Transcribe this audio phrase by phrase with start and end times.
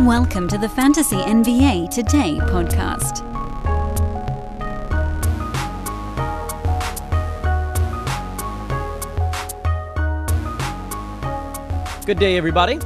[0.00, 3.24] Welcome to the Fantasy NBA Today podcast.
[12.04, 12.80] Good day, everybody.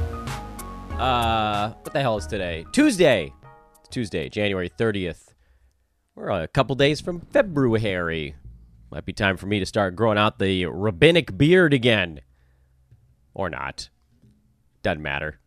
[0.99, 2.67] Uh, what the hell is today?
[2.71, 3.33] Tuesday.
[3.79, 5.33] It's Tuesday, January 30th.
[6.13, 8.35] We're a couple days from February.
[8.91, 12.21] Might be time for me to start growing out the rabbinic beard again.
[13.33, 13.89] Or not.
[14.83, 15.39] Doesn't matter.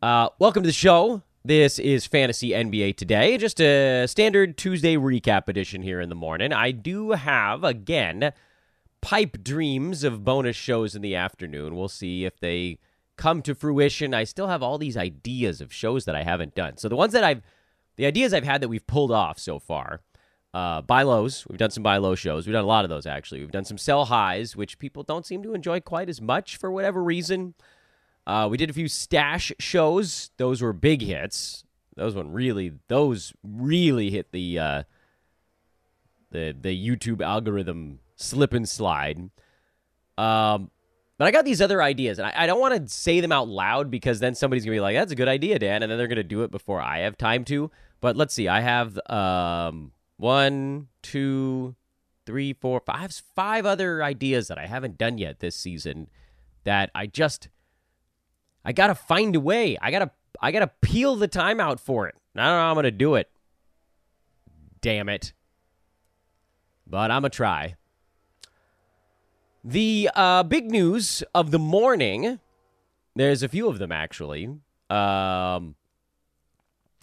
[0.00, 1.22] Uh, welcome to the show.
[1.44, 3.36] This is Fantasy NBA Today.
[3.36, 6.52] Just a standard Tuesday recap edition here in the morning.
[6.52, 8.32] I do have, again,
[9.00, 11.74] pipe dreams of bonus shows in the afternoon.
[11.74, 12.78] We'll see if they
[13.16, 14.14] come to fruition.
[14.14, 16.76] I still have all these ideas of shows that I haven't done.
[16.76, 17.42] So the ones that I've,
[17.96, 20.02] the ideas I've had that we've pulled off so far,
[20.54, 21.44] uh, buy lows.
[21.48, 22.46] We've done some buy low shows.
[22.46, 23.40] We've done a lot of those actually.
[23.40, 26.70] We've done some sell highs, which people don't seem to enjoy quite as much for
[26.70, 27.54] whatever reason.
[28.28, 30.30] Uh, we did a few stash shows.
[30.36, 31.64] Those were big hits.
[31.96, 34.82] Those one really, those really hit the uh,
[36.30, 39.30] the the YouTube algorithm slip and slide.
[40.18, 40.70] Um,
[41.16, 43.48] but I got these other ideas, and I, I don't want to say them out
[43.48, 46.06] loud because then somebody's gonna be like, "That's a good idea, Dan," and then they're
[46.06, 47.70] gonna do it before I have time to.
[48.02, 48.46] But let's see.
[48.46, 51.76] I have um, one, two,
[52.26, 56.08] three, four, five, five other ideas that I haven't done yet this season
[56.64, 57.48] that I just
[58.68, 59.78] I gotta find a way.
[59.80, 60.10] I gotta
[60.42, 62.14] I gotta peel the time out for it.
[62.36, 63.30] I don't know how I'm gonna do it.
[64.82, 65.32] Damn it.
[66.86, 67.76] But I'm gonna try.
[69.64, 72.40] The uh, big news of the morning.
[73.16, 74.44] There's a few of them actually.
[74.90, 75.74] Um,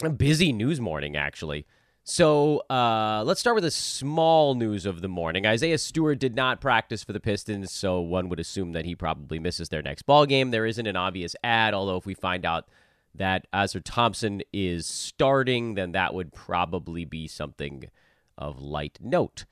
[0.04, 1.66] a busy news morning actually.
[2.08, 5.44] So uh, let's start with the small news of the morning.
[5.44, 9.40] Isaiah Stewart did not practice for the Pistons, so one would assume that he probably
[9.40, 10.52] misses their next ball game.
[10.52, 12.68] There isn't an obvious ad, although if we find out
[13.16, 17.90] that Ausar Thompson is starting, then that would probably be something
[18.38, 19.44] of light note.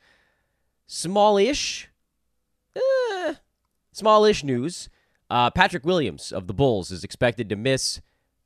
[0.86, 1.88] Smallish,
[2.76, 3.34] eh,
[3.90, 4.88] smallish news.
[5.28, 8.00] Uh, Patrick Williams of the Bulls is expected to miss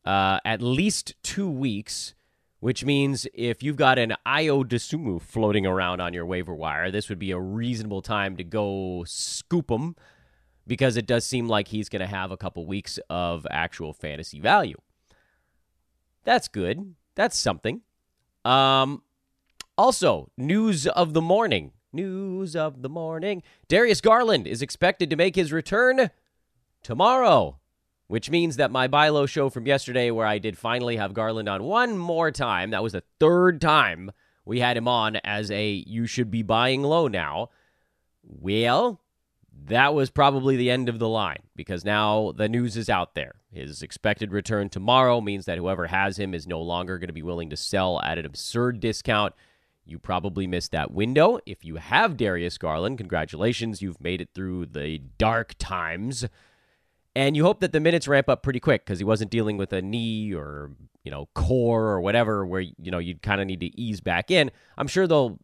[0.07, 2.15] uh, at least two weeks
[2.61, 7.09] which means if you've got an Ayo Dosunmu floating around on your waiver wire, this
[7.09, 9.95] would be a reasonable time to go scoop him
[10.67, 14.41] because it does seem like he's going to have a couple weeks of actual fantasy
[14.41, 14.77] value.
[16.25, 16.95] That's good.
[17.15, 17.83] That's something.
[18.45, 19.03] Um,
[19.77, 21.73] also, news of the morning.
[21.93, 23.43] News of the morning.
[23.69, 26.11] Darius Garland is expected to make his return
[26.83, 27.59] tomorrow
[28.09, 31.49] which means that my buy low show from yesterday, where I did finally have Garland
[31.49, 34.11] on one more time, that was the third time
[34.45, 37.51] we had him on as a you should be buying low now.
[38.23, 39.01] Well,
[39.67, 43.35] that was probably the end of the line because now the news is out there.
[43.53, 47.23] His expected return tomorrow means that whoever has him is no longer going to be
[47.23, 49.35] willing to sell at an absurd discount.
[49.85, 51.41] You probably missed that window.
[51.45, 53.83] If you have Darius Garland, congratulations.
[53.83, 56.27] You've made it through the dark times
[57.19, 59.73] and you hope that the minutes ramp up pretty quick because he wasn't dealing with
[59.73, 60.71] a knee or
[61.03, 64.31] you know core or whatever where you know you'd kind of need to ease back
[64.31, 64.53] in.
[64.79, 65.41] I'm sure they'll.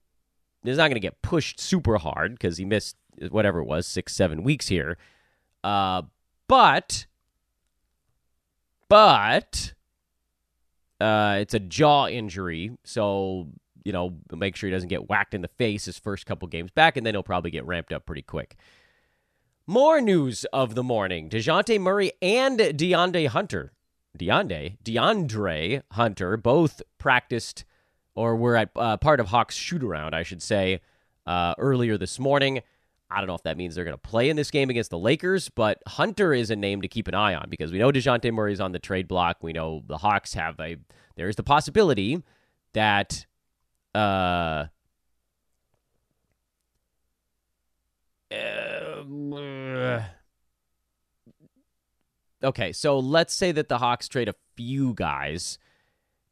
[0.63, 2.97] He's not going to get pushed super hard because he missed
[3.29, 4.97] whatever it was six seven weeks here.
[5.65, 6.03] Uh,
[6.47, 7.07] but
[8.89, 9.75] but
[11.01, 13.49] uh, it's a jaw injury, so
[13.85, 16.71] you know make sure he doesn't get whacked in the face his first couple games
[16.71, 18.57] back, and then he'll probably get ramped up pretty quick.
[19.67, 21.31] More news of the morning.
[21.31, 23.73] DeJounte Murray and DeAndre Hunter.
[24.19, 27.65] DeAndre, DeAndre Hunter both practiced
[28.15, 30.83] or were at uh, part of Hawks shoot around, I should say,
[31.27, 32.61] uh, earlier this morning.
[33.11, 34.99] I don't know if that means they're going to play in this game against the
[34.99, 38.31] Lakers, but Hunter is a name to keep an eye on because we know DeJounte
[38.35, 39.39] Murray is on the trade block.
[39.41, 40.77] We know the Hawks have a,
[41.17, 42.23] there's the possibility
[42.75, 43.25] that,
[43.95, 44.67] uh,
[52.43, 55.59] okay, so let's say that the Hawks trade a few guys.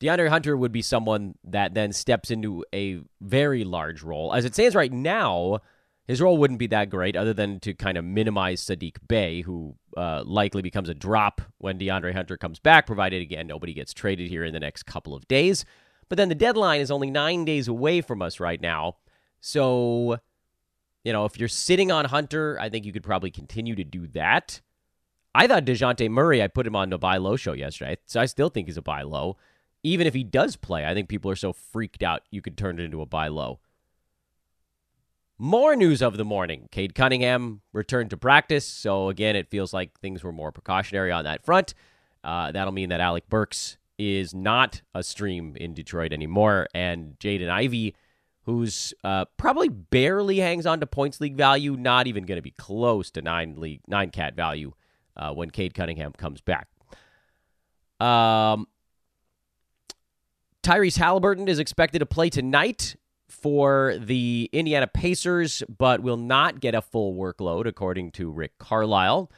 [0.00, 4.35] DeAndre Hunter would be someone that then steps into a very large role.
[4.35, 5.61] As it stands right now,
[6.08, 9.76] his role wouldn't be that great, other than to kind of minimize Sadiq Bey, who
[9.97, 14.29] uh, likely becomes a drop when DeAndre Hunter comes back, provided, again, nobody gets traded
[14.29, 15.64] here in the next couple of days.
[16.08, 18.97] But then the deadline is only nine days away from us right now.
[19.41, 20.19] So
[21.04, 24.06] you know, if you're sitting on Hunter, I think you could probably continue to do
[24.08, 24.60] that.
[25.34, 27.96] I thought DeJounte Murray, I put him on the buy low show yesterday.
[28.06, 29.37] So I still think he's a buy low.
[29.82, 32.78] Even if he does play, I think people are so freaked out you could turn
[32.78, 33.58] it into a buy low.
[35.38, 36.69] More news of the morning.
[36.70, 38.64] Cade Cunningham returned to practice.
[38.64, 41.75] So again, it feels like things were more precautionary on that front.
[42.22, 47.49] Uh, that'll mean that Alec Burks is not a stream in Detroit anymore, and Jaden
[47.49, 47.94] Ivey,
[48.44, 52.50] who's uh, probably barely hangs on to points league value, not even going to be
[52.53, 54.73] close to nine league nine cat value
[55.17, 56.69] uh, when Cade Cunningham comes back.
[58.00, 58.67] Um,
[60.62, 62.97] Tyrese Halliburton is expected to play tonight
[63.29, 69.31] for the Indiana Pacers, but will not get a full workload, according to Rick Carlisle.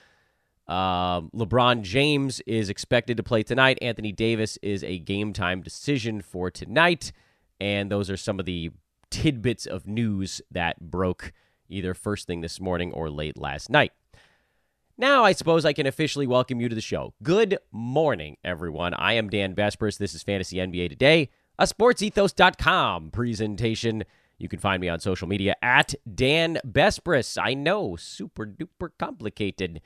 [0.67, 3.79] Um, LeBron James is expected to play tonight.
[3.83, 7.13] Anthony Davis is a game time decision for tonight.
[7.61, 8.71] And those are some of the
[9.15, 11.33] tidbits of news that broke
[11.69, 13.93] either first thing this morning or late last night.
[14.99, 17.15] Now, I suppose I can officially welcome you to the show.
[17.23, 18.93] Good morning, everyone.
[18.93, 19.99] I am Dan Besbris.
[19.99, 21.31] This is Fantasy NBA Today,
[21.61, 24.03] a sportsethos.com presentation.
[24.39, 27.39] You can find me on social media at Dan Besbris.
[27.41, 29.81] I know, super duper complicated.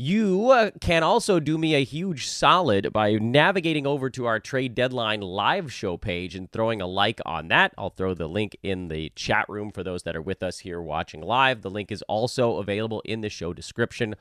[0.00, 4.76] You uh, can also do me a huge solid by navigating over to our trade
[4.76, 7.74] deadline live show page and throwing a like on that.
[7.76, 10.80] I'll throw the link in the chat room for those that are with us here
[10.80, 11.62] watching live.
[11.62, 14.14] The link is also available in the show description,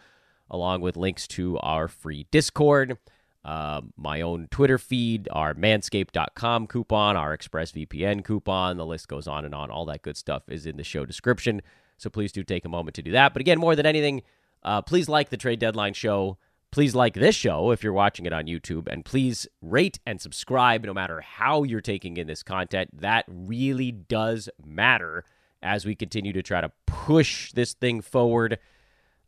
[0.50, 2.98] along with links to our free Discord,
[3.46, 8.78] uh, my own Twitter feed, our manscaped.com coupon, our ExpressVPN coupon.
[8.78, 9.70] The list goes on and on.
[9.70, 11.62] All that good stuff is in the show description.
[11.98, 13.34] So please do take a moment to do that.
[13.34, 14.24] But again, more than anything,
[14.64, 16.38] uh, please like the trade deadline show.
[16.72, 18.88] Please like this show if you're watching it on YouTube.
[18.88, 22.90] And please rate and subscribe no matter how you're taking in this content.
[23.02, 25.24] That really does matter
[25.62, 28.60] as we continue to try to push this thing forward.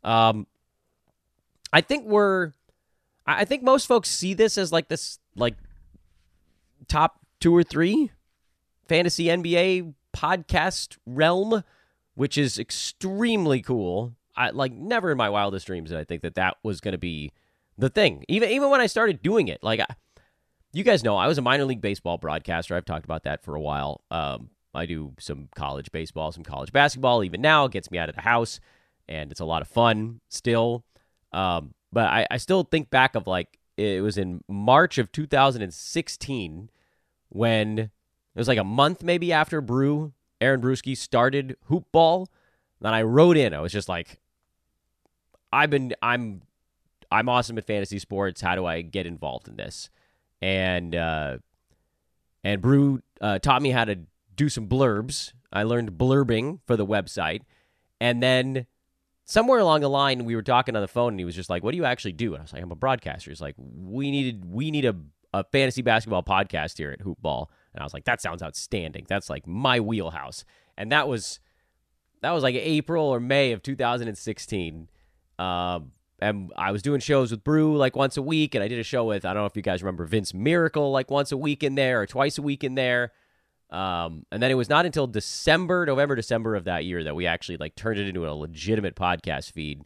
[0.04, 0.46] Um,
[1.72, 2.52] I think we're,
[3.26, 5.54] I think most folks see this as like this, like
[6.88, 8.10] top two or three
[8.86, 11.62] fantasy NBA podcast realm,
[12.14, 14.14] which is extremely cool.
[14.40, 16.98] I like never in my wildest dreams did I think that that was going to
[16.98, 17.32] be
[17.76, 18.24] the thing.
[18.26, 19.86] Even even when I started doing it, like I,
[20.72, 22.74] you guys know, I was a minor league baseball broadcaster.
[22.74, 24.02] I've talked about that for a while.
[24.10, 27.22] Um, I do some college baseball, some college basketball.
[27.22, 28.60] Even now, it gets me out of the house,
[29.06, 30.84] and it's a lot of fun still.
[31.32, 36.70] Um, but I, I still think back of like it was in March of 2016
[37.28, 37.90] when it
[38.34, 42.26] was like a month maybe after Brew Aaron Bruski started hoop ball
[42.80, 43.54] then I wrote in.
[43.54, 44.19] I was just like,
[45.52, 46.42] I've been I'm
[47.10, 48.40] I'm awesome at fantasy sports.
[48.40, 49.90] How do I get involved in this?
[50.40, 51.38] And uh,
[52.44, 54.00] and Brew uh, taught me how to
[54.34, 55.32] do some blurbs.
[55.52, 57.42] I learned blurbing for the website,
[58.00, 58.66] and then
[59.24, 61.62] somewhere along the line we were talking on the phone, and he was just like,
[61.62, 64.10] "What do you actually do?" And I was like, "I'm a broadcaster." He's like, "We
[64.10, 64.96] needed we need a
[65.32, 69.06] a fantasy basketball podcast here at Hoop Ball," and I was like, "That sounds outstanding.
[69.08, 70.44] That's like my wheelhouse."
[70.78, 71.40] And that was
[72.22, 74.88] that was like April or May of 2016.
[75.40, 78.78] Um, and I was doing shows with Brew like once a week, and I did
[78.78, 81.36] a show with I don't know if you guys remember Vince Miracle like once a
[81.36, 83.12] week in there or twice a week in there.
[83.70, 87.26] Um, and then it was not until December, November, December of that year that we
[87.26, 89.84] actually like turned it into a legitimate podcast feed.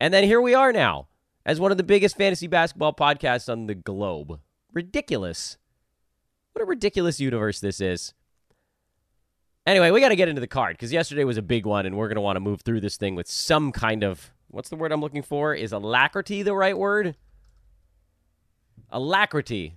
[0.00, 1.06] And then here we are now
[1.46, 4.40] as one of the biggest fantasy basketball podcasts on the globe.
[4.72, 5.56] Ridiculous.
[6.52, 8.14] What a ridiculous universe this is.
[9.66, 11.96] Anyway, we got to get into the card because yesterday was a big one, and
[11.96, 14.76] we're going to want to move through this thing with some kind of what's the
[14.76, 15.54] word I'm looking for?
[15.54, 17.16] Is alacrity the right word?
[18.90, 19.74] Alacrity.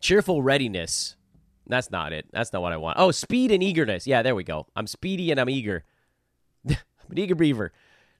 [0.00, 1.16] Cheerful readiness.
[1.66, 2.26] That's not it.
[2.32, 2.98] That's not what I want.
[2.98, 4.06] Oh, speed and eagerness.
[4.06, 4.66] Yeah, there we go.
[4.76, 5.84] I'm speedy and I'm eager.
[6.68, 6.76] I'm
[7.10, 7.72] an eager beaver.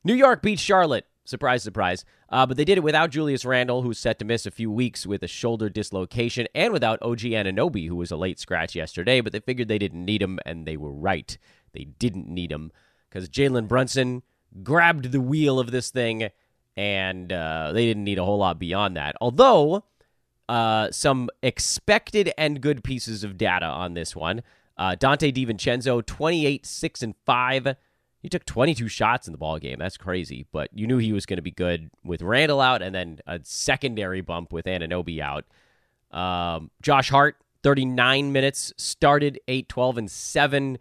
[0.04, 1.06] New York beats Charlotte.
[1.26, 2.04] Surprise, surprise.
[2.28, 5.06] Uh, but they did it without Julius Randle, who's set to miss a few weeks
[5.06, 9.20] with a shoulder dislocation, and without OG Anunoby, who was a late scratch yesterday.
[9.20, 11.36] But they figured they didn't need him, and they were right.
[11.72, 12.72] They didn't need him
[13.14, 14.22] because Jalen Brunson
[14.62, 16.30] grabbed the wheel of this thing,
[16.76, 19.14] and uh, they didn't need a whole lot beyond that.
[19.20, 19.84] Although,
[20.48, 24.42] uh, some expected and good pieces of data on this one.
[24.76, 27.76] Uh, Donte DiVincenzo, 28, 6, and 5
[28.24, 29.78] he took 22 shots in the ball game.
[29.78, 32.94] That's crazy, but you knew he was going to be good with Randle out and
[32.94, 35.44] then a secondary bump with Anunoby out.
[36.10, 40.78] Um, Josh Hart, 39 minutes, started 8, 12, and 7.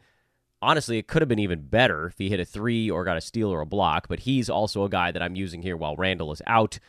[0.63, 3.21] Honestly, it could have been even better if he hit a three or got a
[3.21, 6.31] steal or a block, but he's also a guy that I'm using here while Randle
[6.31, 6.79] is out.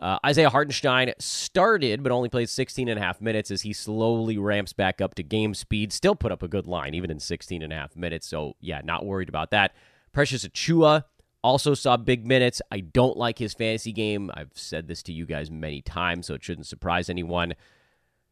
[0.00, 4.36] Uh, Isaiah Hartenstein started, but only played 16 and a half minutes as he slowly
[4.36, 5.92] ramps back up to game speed.
[5.92, 8.26] Still put up a good line, even in 16 and a half minutes.
[8.26, 9.74] So, yeah, not worried about that.
[10.12, 11.04] Precious Achiuwa
[11.44, 12.60] also saw big minutes.
[12.70, 14.30] I don't like his fantasy game.
[14.34, 17.54] I've said this to you guys many times, so it shouldn't surprise anyone.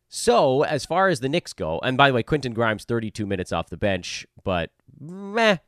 [0.09, 3.53] So, as far as the Knicks go, and by the way, Quentin Grimes, 32 minutes
[3.53, 4.71] off the bench, but
[5.01, 5.59] meh.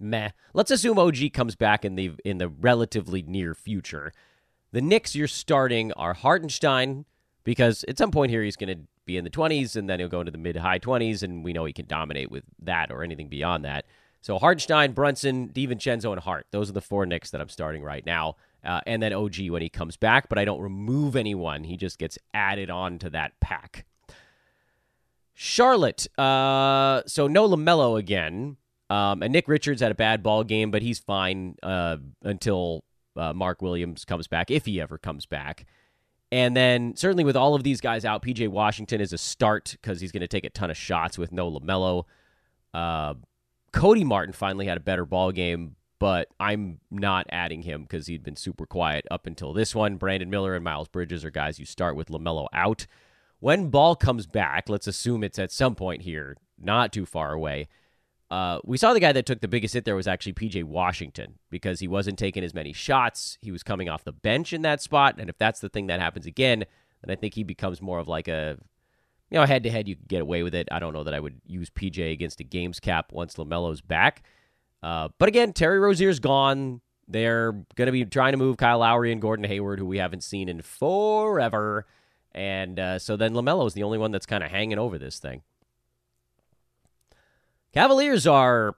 [0.00, 0.30] Meh.
[0.54, 4.12] Let's assume OG comes back in the in the relatively near future.
[4.72, 7.04] The Knicks you're starting are Hartenstein
[7.44, 10.08] because at some point here he's going to be in the 20s and then he'll
[10.08, 13.02] go into the mid high 20s and we know he can dominate with that or
[13.02, 13.84] anything beyond that.
[14.20, 16.46] So Hartenstein, Brunson, DiVincenzo, and Hart.
[16.52, 18.36] Those are the four Knicks that I'm starting right now.
[18.64, 21.64] Uh, and then OG when he comes back, but I don't remove anyone.
[21.64, 23.86] He just gets added on to that pack.
[25.34, 26.06] Charlotte.
[26.18, 28.56] Uh, so no LaMelo again.
[28.90, 32.84] Um, and Nick Richards had a bad ball game, but he's fine uh, until
[33.16, 35.66] uh, Mark Williams comes back, if he ever comes back.
[36.30, 40.00] And then certainly with all of these guys out, PJ Washington is a start because
[40.00, 42.04] he's going to take a ton of shots with no LaMelo.
[42.72, 43.14] Uh,
[43.72, 48.24] Cody Martin finally had a better ball game, but I'm not adding him because he'd
[48.24, 49.98] been super quiet up until this one.
[49.98, 52.88] Brandon Miller and Miles Bridges are guys you start with LaMelo out.
[53.38, 57.68] When Ball comes back, let's assume it's at some point here, not too far away.
[58.32, 61.34] Uh, we saw the guy that took the biggest hit there was actually PJ Washington
[61.50, 63.38] because he wasn't taking as many shots.
[63.40, 65.14] He was coming off the bench in that spot.
[65.18, 66.64] And if that's the thing that happens again,
[67.04, 68.58] then I think he becomes more of like a,
[69.30, 70.66] you know, head to head, you get away with it.
[70.72, 74.24] I don't know that I would use PJ against a games cap once LaMelo's back.
[74.82, 76.80] Uh, but again, Terry Rozier's gone.
[77.06, 80.22] They're going to be trying to move Kyle Lowry and Gordon Hayward, who we haven't
[80.22, 81.86] seen in forever.
[82.32, 85.18] And uh, so then LaMelo is the only one that's kind of hanging over this
[85.18, 85.42] thing.
[87.72, 88.76] Cavaliers are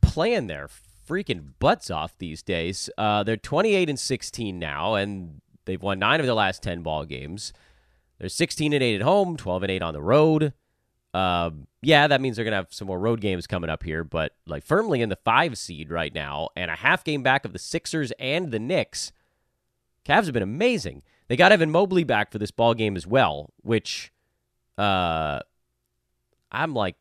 [0.00, 0.68] playing their
[1.08, 2.90] freaking butts off these days.
[2.98, 7.04] Uh, they're 28 and 16 now, and they've won nine of their last 10 ball
[7.04, 7.52] games.
[8.18, 10.52] They're 16 and 8 at home, 12 and 8 on the road.
[11.14, 11.50] Uh,
[11.82, 14.64] yeah, that means they're gonna have some more road games coming up here, but like
[14.64, 18.12] firmly in the five seed right now, and a half game back of the Sixers
[18.18, 19.12] and the Knicks.
[20.04, 21.02] Cavs have been amazing.
[21.28, 24.12] They got Evan Mobley back for this ball game as well, which
[24.76, 25.40] uh
[26.50, 26.96] I'm like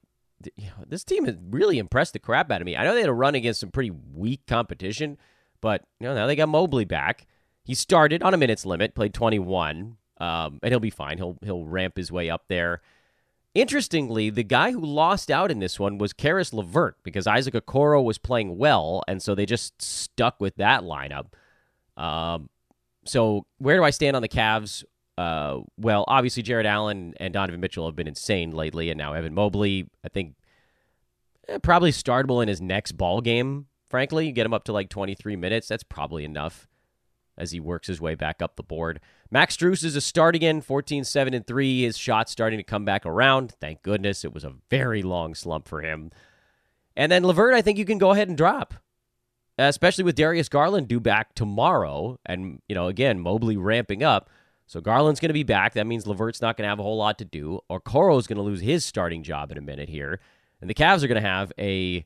[0.87, 2.75] this team has really impressed the crap out of me.
[2.75, 5.17] I know they had a run against some pretty weak competition,
[5.61, 7.25] but you know now they got Mobley back.
[7.63, 11.17] He started on a minutes limit, played 21, um, and he'll be fine.
[11.17, 12.81] He'll he'll ramp his way up there.
[13.57, 18.03] Interestingly, the guy who lost out in this one was Caris LeVert because Isaac Okoro
[18.03, 21.33] was playing well, and so they just stuck with that lineup.
[21.99, 22.51] Um,
[23.03, 24.83] so where do I stand on the Cavs?
[25.17, 29.33] Uh, well, obviously Jarrett Allen and Donovan Mitchell have been insane lately, and now Evan
[29.33, 30.35] Mobley, I think,
[31.47, 33.65] eh, probably startable in his next ball game.
[33.89, 35.67] Frankly, you get him up to like 23 minutes.
[35.67, 36.67] That's probably enough
[37.37, 38.99] as he works his way back up the board.
[39.29, 41.83] Max Strus is a start again, 14 7 and 3.
[41.83, 43.53] His shot's starting to come back around.
[43.59, 44.25] Thank goodness.
[44.25, 46.11] It was a very long slump for him.
[46.95, 48.73] And then LeVert, I think you can go ahead and drop
[49.57, 52.19] especially with Darius Garland due back tomorrow.
[52.25, 54.29] And, you know, again, Mobley ramping up.
[54.67, 55.73] So Garland's going to be back.
[55.73, 57.61] That means LeVert's not going to have a whole lot to do.
[57.69, 60.19] Or Okoro's going to lose his starting job in a minute here.
[60.61, 62.05] And the Cavs are going to have a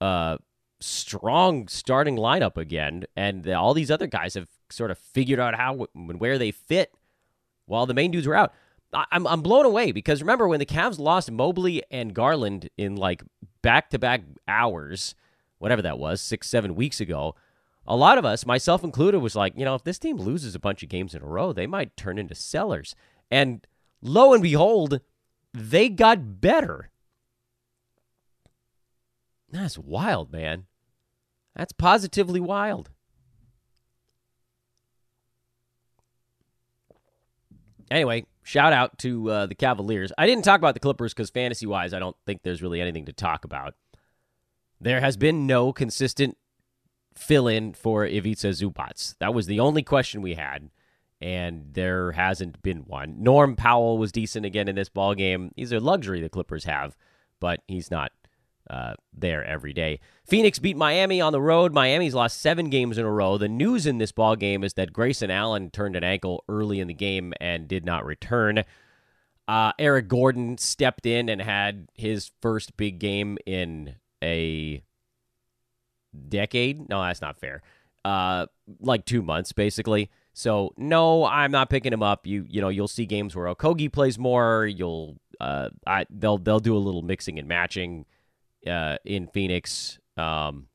[0.00, 0.38] uh,
[0.80, 3.04] strong starting lineup again.
[3.16, 6.94] And all these other guys have sort of figured out how and where they fit
[7.66, 8.52] while the main dudes were out.
[8.92, 13.22] I'm, I'm blown away because remember when the Cavs lost Mobley and Garland in like
[13.62, 15.14] back to back hours–
[15.58, 17.34] whatever that was, six, seven weeks ago,
[17.86, 20.60] a lot of us, myself included, was like, you know, if this team loses a
[20.60, 22.94] bunch of games in a row, they might turn into sellers.
[23.30, 23.66] And
[24.02, 25.00] lo and behold,
[25.54, 26.90] they got better.
[29.50, 30.66] That's wild, man.
[31.58, 32.88] That's positively wild.
[37.90, 40.12] Anyway, shout out to uh, the Cavaliers.
[40.16, 43.06] I didn't talk about the Clippers because fantasy wise, I don't think there's really anything
[43.06, 43.74] to talk about.
[44.80, 46.36] There has been no consistent
[47.16, 49.16] fill in for Ivica Zubac.
[49.18, 50.70] That was the only question we had,
[51.20, 53.16] and there hasn't been one.
[53.20, 55.50] Norm Powell was decent again in this ball game.
[55.56, 56.96] He's a luxury the Clippers have,
[57.40, 58.12] but he's not
[58.70, 60.00] uh, there every day.
[60.24, 61.72] Phoenix beat Miami on the road.
[61.72, 63.38] Miami's lost seven games in a row.
[63.38, 66.88] The news in this ball game is that Grayson Allen turned an ankle early in
[66.88, 68.64] the game and did not return.
[69.46, 74.82] Uh, Eric Gordon stepped in and had his first big game in a
[76.28, 76.88] decade.
[76.88, 77.62] No, that's not fair.
[78.04, 78.46] Uh,
[78.80, 80.10] like two months basically.
[80.34, 82.26] So no, I'm not picking him up.
[82.26, 84.66] You you know you'll see games where Okogie plays more.
[84.66, 88.06] You'll uh, I they'll they'll do a little mixing and matching
[88.66, 89.98] uh, in Phoenix.
[90.16, 90.66] Um,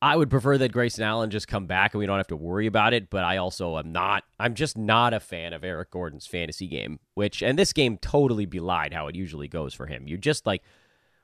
[0.00, 2.66] I would prefer that Grayson Allen just come back and we don't have to worry
[2.66, 3.08] about it.
[3.08, 4.24] But I also am not.
[4.38, 6.98] I'm just not a fan of Eric Gordon's fantasy game.
[7.14, 10.08] Which and this game totally belied how it usually goes for him.
[10.08, 10.62] You just like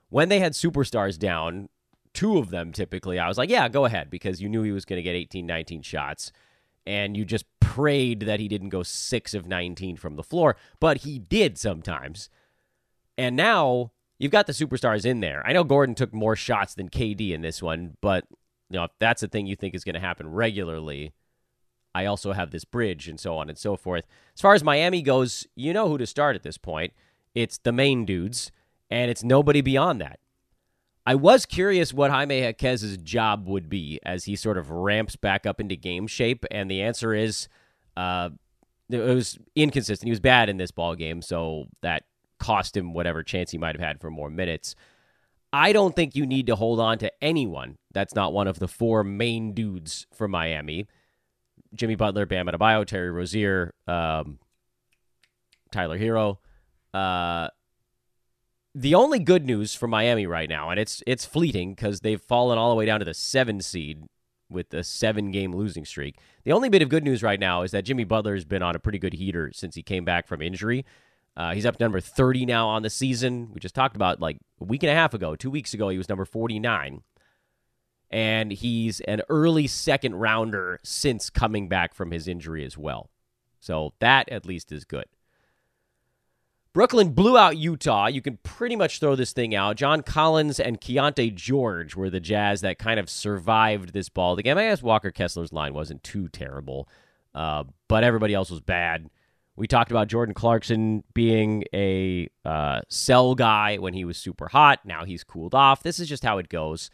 [0.09, 1.69] when they had superstars down,
[2.13, 4.85] two of them typically, I was like, yeah, go ahead, because you knew he was
[4.85, 6.31] going to get 18, 19 shots.
[6.87, 10.97] And you just prayed that he didn't go six of 19 from the floor, but
[10.97, 12.29] he did sometimes.
[13.17, 15.41] And now you've got the superstars in there.
[15.45, 18.25] I know Gordon took more shots than KD in this one, but
[18.69, 21.13] you know, if that's a thing you think is going to happen regularly,
[21.95, 24.05] I also have this bridge and so on and so forth.
[24.35, 26.93] As far as Miami goes, you know who to start at this point.
[27.33, 28.51] It's the main dudes,
[28.89, 30.19] and it's nobody beyond that.
[31.05, 35.45] I was curious what Jaime Jaquez's job would be as he sort of ramps back
[35.45, 37.47] up into game shape, and the answer is
[37.97, 38.29] uh,
[38.89, 40.05] it was inconsistent.
[40.05, 42.03] He was bad in this ball game, so that
[42.39, 44.75] cost him whatever chance he might have had for more minutes.
[45.51, 48.67] I don't think you need to hold on to anyone that's not one of the
[48.67, 50.87] four main dudes for Miami.
[51.73, 54.39] Jimmy Butler, Bam Adebayo, Terry Rozier, um,
[55.71, 56.37] Tyler Herro.
[56.93, 57.49] Uh,
[58.75, 62.57] the only good news for Miami right now, and it's it's fleeting because they've fallen
[62.57, 64.03] all the way down to the seven seed
[64.49, 66.17] with a seven game losing streak.
[66.43, 68.75] The only bit of good news right now is that Jimmy Butler has been on
[68.75, 70.85] a pretty good heater since he came back from injury.
[71.39, 73.49] Uh, he's up to number 30 now on the season.
[73.53, 75.97] We just talked about like a week and a half ago, two weeks ago, he
[75.97, 77.01] was number 49
[78.11, 83.09] and he's an early second rounder since coming back from his injury as well.
[83.59, 85.05] So that at least is good.
[86.71, 88.07] Brooklyn blew out Utah.
[88.07, 89.75] You can pretty much throw this thing out.
[89.75, 94.35] John Collins and Keyonte George were the Jazz that kind of survived this ball.
[94.35, 96.87] The game, I guess Walker Kessler's line wasn't too terrible,
[97.33, 99.09] uh, but everybody else was bad.
[99.59, 104.79] We talked about Jordan Clarkson being a uh, sell guy when he was super hot.
[104.85, 105.83] Now he's cooled off.
[105.83, 106.89] This is just how it goes.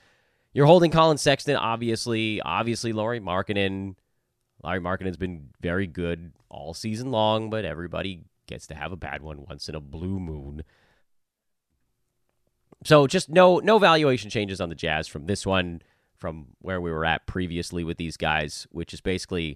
[0.52, 2.42] You're holding Collin Sexton, obviously.
[2.42, 3.94] Obviously, Lauri Markkanen.
[4.64, 9.22] Lauri Markkanen's been very good all season long, but everybody gets to have a bad
[9.22, 10.64] one once in a blue moon.
[12.84, 15.84] So just no no valuation changes on the Jazz from this one,
[16.16, 19.56] from where we were at previously with these guys, which is basically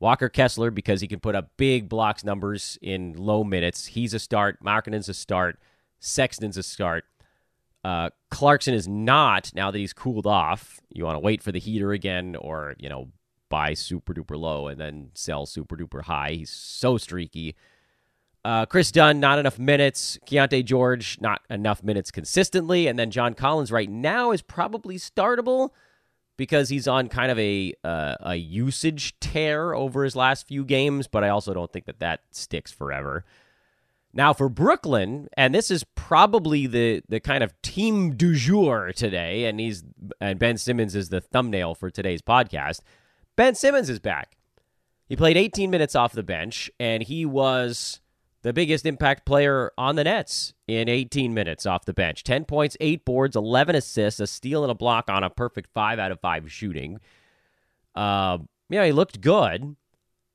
[0.00, 3.86] Walker Kessler because he can put up big blocks numbers in low minutes.
[3.86, 4.62] He's a start.
[4.62, 5.58] Markkanen's a start.
[5.98, 7.04] Sexton's a start.
[7.84, 10.80] Uh, Clarkson is not now that he's cooled off.
[10.90, 13.08] You want to wait for the heater again, or you know,
[13.48, 16.32] buy super duper low and then sell super duper high.
[16.32, 17.56] He's so streaky.
[18.44, 20.18] Uh, Kris Dunn, not enough minutes.
[20.26, 22.86] Keyonte George, not enough minutes consistently.
[22.86, 25.70] And then John Collins right now is probably startable
[26.38, 31.06] because he's on kind of a uh, a usage tear over his last few games.
[31.06, 33.26] But I also don't think that that sticks forever.
[34.14, 39.44] Now for Brooklyn, and this is probably the the kind of team du jour today,
[39.44, 39.84] and he's
[40.18, 42.80] and Ben Simmons is the thumbnail for today's podcast.
[43.36, 44.38] Ben Simmons is back.
[45.06, 48.00] He played 18 minutes off the bench, and he was
[48.42, 52.22] the biggest impact player on the Nets in 18 minutes off the bench.
[52.22, 55.98] 10 points, 8 boards, 11 assists, a steal and a block on a perfect 5
[55.98, 57.00] out of 5 shooting.
[57.94, 58.38] Uh,
[58.70, 59.76] yeah, he looked good.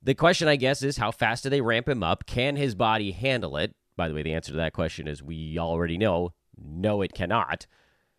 [0.02, 2.26] The question, I guess, is how fast do they ramp him up?
[2.26, 3.74] Can his body handle it?
[3.96, 7.68] By the way, the answer to that question is we already know no, it cannot.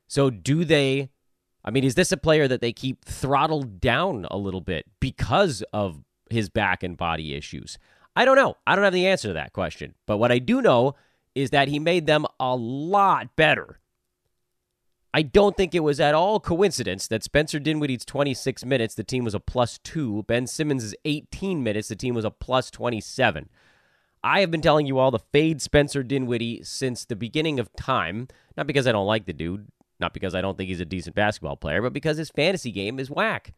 [0.06, 1.10] So, do they?
[1.64, 5.62] I mean, is this a player that they keep throttled down a little bit because
[5.72, 7.78] of his back and body issues?
[8.16, 8.56] I don't know.
[8.66, 9.94] I don't have the answer to that question.
[10.06, 10.94] But what I do know
[11.34, 13.80] is that he made them a lot better
[15.16, 19.22] I don't think it was at all coincidence that Spencer Dinwiddie's 26 minutes, the team
[19.22, 20.24] was a plus two.
[20.24, 23.48] Ben Simmons' 18 minutes, the team was a plus 27.
[24.24, 28.26] I have been telling you all to fade Spencer Dinwiddie since the beginning of time.
[28.56, 29.68] Not because I don't like the dude,
[30.00, 32.98] not because I don't think he's a decent basketball player, but because his fantasy game
[32.98, 33.54] is whack.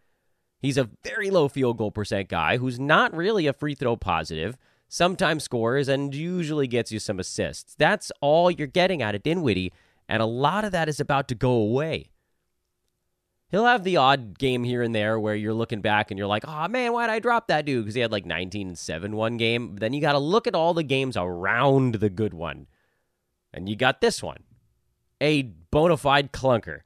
[0.60, 4.56] He's a very low field goal percent guy who's not really a free throw positive,
[4.88, 7.74] sometimes scores, and usually gets you some assists.
[7.76, 9.72] That's all you're getting out of Dinwiddie
[10.08, 12.10] and a lot of that is about to go away.
[13.48, 16.44] He'll have the odd game here and there where you're looking back and you're like,
[16.46, 17.84] oh man, why'd I drop that dude?
[17.84, 19.68] Because he had like 19 and 7 one game.
[19.68, 22.66] But then you got to look at all the games around the good one.
[23.54, 24.42] And you got this one
[25.20, 26.80] a bona fide clunker.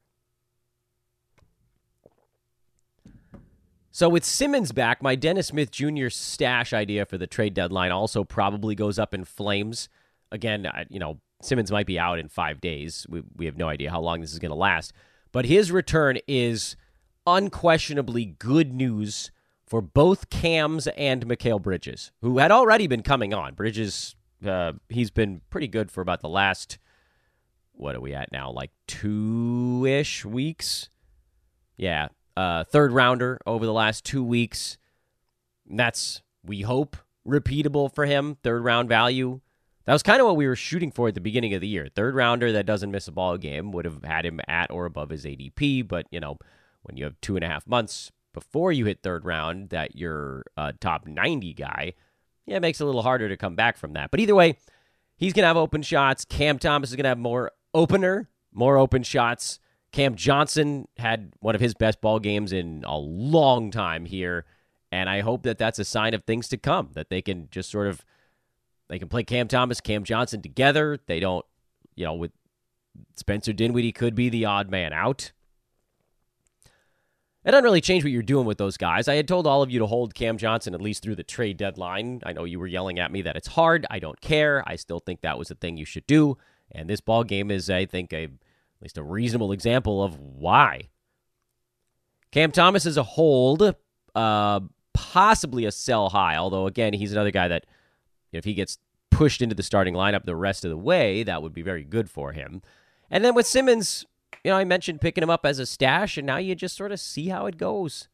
[3.92, 6.08] So with Simmons back, my Dennis Smith Jr.
[6.08, 9.88] stash idea for the trade deadline also probably goes up in flames.
[10.30, 13.06] Again, you know, Simmons might be out in five days.
[13.08, 14.92] We, we have no idea how long this is going to last.
[15.32, 16.76] But his return is
[17.26, 19.30] unquestionably good news
[19.66, 23.54] for both Cams and Mikal Bridges, who had already been coming on.
[23.54, 26.78] Bridges, uh, he's been pretty good for about the last,
[27.72, 28.50] what are we at now?
[28.50, 30.90] Like two ish weeks?
[31.76, 32.08] Yeah.
[32.40, 34.78] Uh, third rounder over the last two weeks.
[35.68, 36.96] That's, we hope,
[37.28, 38.38] repeatable for him.
[38.42, 39.42] Third round value.
[39.84, 41.88] That was kind of what we were shooting for at the beginning of the year.
[41.94, 45.10] Third rounder that doesn't miss a ball game would have had him at or above
[45.10, 45.86] his ADP.
[45.86, 46.38] But, you know,
[46.82, 50.46] when you have two and a half months before you hit third round that you're
[50.56, 51.92] a top 90 guy,
[52.46, 54.10] yeah, it makes it a little harder to come back from that.
[54.10, 54.56] But either way,
[55.14, 56.24] he's going to have open shots.
[56.24, 59.60] Cam Thomas is going to have more opener, more open shots.
[59.92, 64.44] Cam Johnson had one of his best ball games in a long time here,
[64.92, 66.90] and I hope that that's a sign of things to come.
[66.94, 68.04] That they can just sort of
[68.88, 70.98] they can play Cam Thomas, Cam Johnson together.
[71.06, 71.44] They don't,
[71.94, 72.32] you know, with
[73.16, 75.32] Spencer Dinwiddie could be the odd man out.
[77.44, 79.08] It doesn't really change what you're doing with those guys.
[79.08, 81.56] I had told all of you to hold Cam Johnson at least through the trade
[81.56, 82.20] deadline.
[82.26, 83.86] I know you were yelling at me that it's hard.
[83.90, 84.62] I don't care.
[84.66, 86.36] I still think that was the thing you should do.
[86.70, 88.28] And this ball game is, I think, a
[88.80, 90.88] at least a reasonable example of why.
[92.30, 93.74] Cam Thomas is a hold,
[94.14, 94.60] uh,
[94.94, 96.36] possibly a sell high.
[96.36, 97.66] Although again, he's another guy that
[98.32, 98.78] if he gets
[99.10, 102.08] pushed into the starting lineup the rest of the way, that would be very good
[102.08, 102.62] for him.
[103.10, 104.06] And then with Simmons,
[104.44, 106.92] you know, I mentioned picking him up as a stash, and now you just sort
[106.92, 108.08] of see how it goes.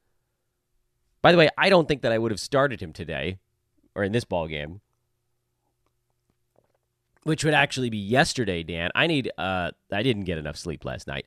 [1.23, 3.39] By the way, I don't think that I would have started him today
[3.95, 4.81] or in this ball game,
[7.27, 8.91] which would actually be yesterday, Dan.
[8.95, 11.27] I need uh I didn't get enough sleep last night.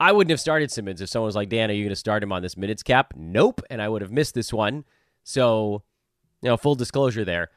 [0.00, 2.24] I wouldn't have started Simmons if someone was like, Dan, are you going to start
[2.24, 3.14] him on this minutes cap?
[3.16, 3.60] Nope.
[3.70, 4.84] And I would have missed this one.
[5.22, 5.84] So,
[6.42, 7.50] you know, full disclosure there.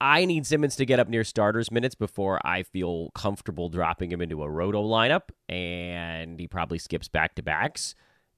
[0.00, 4.20] I need Simmons to get up near starters minutes before I feel comfortable dropping him
[4.20, 7.96] into a roto lineup, and he probably skips back to backs,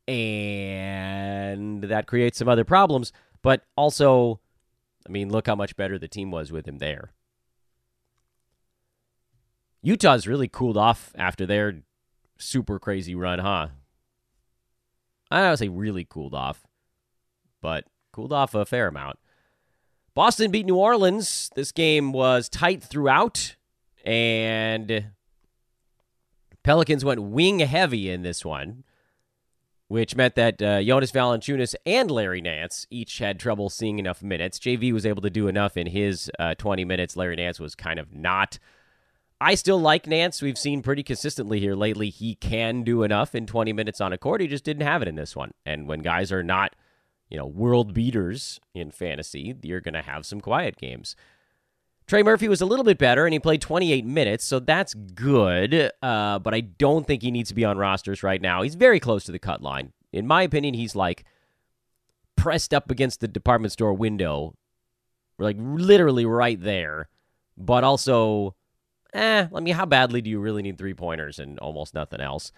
[0.09, 3.13] and that creates some other problems.
[3.43, 4.41] But also,
[5.07, 7.13] I mean, look how much better the team was with him there.
[9.83, 11.83] Utah's really cooled off after their
[12.39, 13.69] super crazy run, huh?
[15.31, 16.67] I don't say really cooled off,
[17.61, 19.19] but cooled off a fair amount.
[20.15, 21.51] Boston beat New Orleans.
[21.55, 23.57] This game was tight throughout,
[24.05, 25.13] and
[26.63, 28.85] Pelicans went wing heavy in this one,
[29.89, 34.59] which meant that uh, Jonas Valanciunas and Larry Nance each had trouble seeing enough minutes.
[34.59, 37.17] JV was able to do enough in his uh, 20 minutes.
[37.17, 38.59] Larry Nance was kind of not.
[39.41, 40.43] I still like Nance.
[40.43, 44.19] We've seen pretty consistently here lately he can do enough in 20 minutes on a
[44.19, 44.41] court.
[44.41, 45.53] He just didn't have it in this one.
[45.65, 46.77] And when guys are not–
[47.31, 51.15] you know, world beaters in fantasy, you're going to have some quiet games.
[52.07, 55.93] Trey Murphy was a little bit better, and he played 28 minutes, so that's good.
[56.03, 58.63] Uh, but I don't think he needs to be on rosters right now.
[58.63, 59.93] He's very close to the cut line.
[60.13, 61.25] In my opinion, he's like
[62.35, 64.57] pressed up against the department store window,
[65.39, 67.09] like literally right there.
[67.57, 68.57] But also,
[69.13, 72.53] eh, I mean, how badly do you really need three pointers and almost nothing else?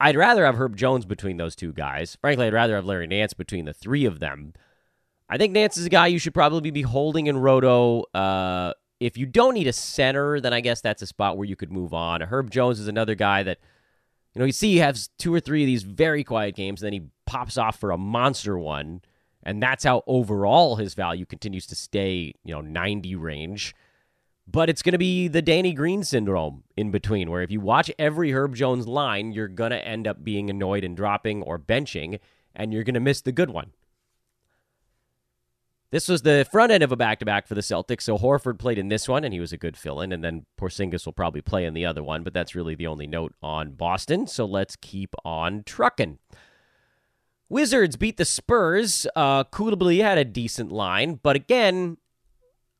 [0.00, 2.16] I'd rather have Herb Jones between those two guys.
[2.20, 4.52] Frankly, I'd rather have Larry Nance between the three of them.
[5.28, 8.04] I think Nance is a guy you should probably be holding in Roto.
[8.12, 11.56] Uh, if you don't need a center, then I guess that's a spot where you
[11.56, 12.20] could move on.
[12.20, 13.58] Herb Jones is another guy that,
[14.34, 16.86] you know, you see he has two or three of these very quiet games, and
[16.86, 19.02] then he pops off for a monster one,
[19.42, 23.74] and that's how overall his value continues to stay, you know, 90 range.
[24.46, 27.90] But it's going to be the Danny Green syndrome in between, where if you watch
[27.98, 32.18] every Herb Jones line, you're going to end up being annoyed and dropping or benching,
[32.54, 33.72] and you're going to miss the good one.
[35.92, 38.02] This was the front end of a back to back for the Celtics.
[38.02, 40.10] So Horford played in this one, and he was a good fill in.
[40.10, 43.06] And then Porzingis will probably play in the other one, but that's really the only
[43.06, 44.26] note on Boston.
[44.26, 46.18] So let's keep on trucking.
[47.50, 49.06] Wizards beat the Spurs.
[49.14, 51.98] Uh, had a decent line, but again,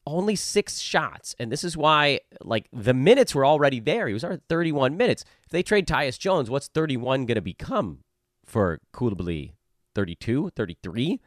[0.06, 1.34] only six shots.
[1.38, 4.08] And this is why, like, the minutes were already there.
[4.08, 5.24] He was already 31 minutes.
[5.44, 7.98] If they trade Tyus Jones, what's 31 going to become
[8.44, 9.52] for Coulibaly?
[9.94, 11.20] 32, 33?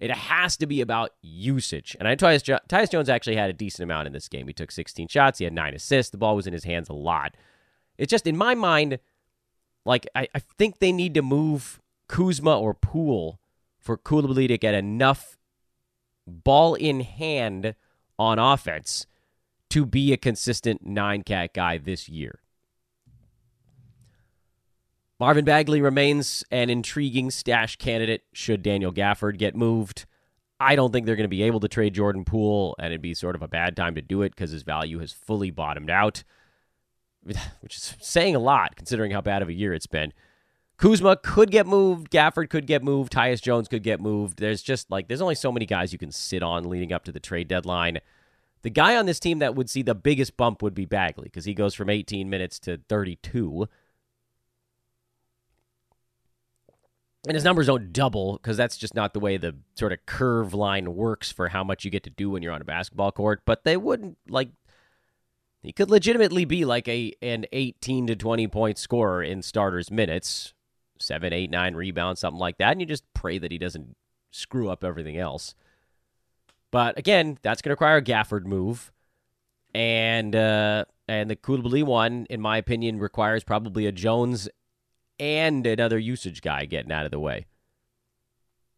[0.00, 1.96] It has to be about usage.
[1.98, 4.46] And I Tyus, jo- Tyus Jones actually had a decent amount in this game.
[4.46, 6.10] He took 16 shots, he had nine assists.
[6.10, 7.36] The ball was in his hands a lot.
[7.98, 8.98] It's just, in my mind,
[9.84, 13.38] like, I, I think they need to move Kuzma or Poole
[13.78, 15.36] for Coulibaly to get enough
[16.26, 17.74] ball in hand
[18.18, 19.06] on offense
[19.70, 22.40] to be a consistent nine cat guy this year.
[25.18, 30.04] Marvin Bagley remains an intriguing stash candidate should Daniel Gafford get moved.
[30.58, 33.14] I don't think they're going to be able to trade Jordan Poole, and it'd be
[33.14, 36.24] sort of a bad time to do it because his value has fully bottomed out,
[37.22, 40.12] which is saying a lot considering how bad of a year it's been.
[40.82, 42.10] Kuzma could get moved.
[42.10, 43.12] Gafford could get moved.
[43.12, 44.40] Tyus Jones could get moved.
[44.40, 47.12] There's just like, there's only so many guys you can sit on leading up to
[47.12, 48.00] the trade deadline.
[48.62, 51.44] The guy on this team that would see the biggest bump would be Bagley because
[51.44, 53.68] he goes from 18 minutes to 32.
[57.28, 60.52] And his numbers don't double because that's just not the way the sort of curve
[60.52, 63.42] line works for how much you get to do when you're on a basketball court.
[63.44, 64.48] But they wouldn't like
[65.62, 70.54] he could legitimately be like a an 18 to 20 point scorer in starters minutes
[71.02, 73.96] seven, eight, nine rebounds, something like that, and you just pray that he doesn't
[74.30, 75.54] screw up everything else.
[76.70, 78.92] But again, that's going to require a Gafford move,
[79.74, 84.48] and uh, and the Coulibaly one, in my opinion, requires probably a Jones
[85.18, 87.46] and another usage guy getting out of the way.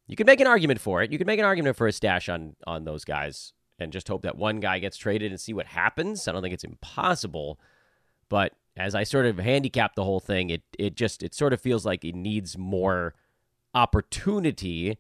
[0.07, 1.13] You could make an argument for it.
[1.13, 4.23] You could make an argument for a stash on on those guys and just hope
[4.23, 6.29] that one guy gets traded and see what happens.
[6.29, 7.59] I don't think it's impossible,
[8.29, 11.61] but as I sort of handicap the whole thing, it it just it sort of
[11.61, 13.15] feels like it needs more
[13.75, 14.99] opportunity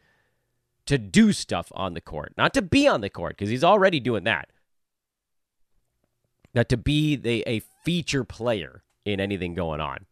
[0.86, 4.00] to do stuff on the court, not to be on the court because he's already
[4.00, 4.50] doing that.
[6.54, 10.06] Not to be the, a feature player in anything going on.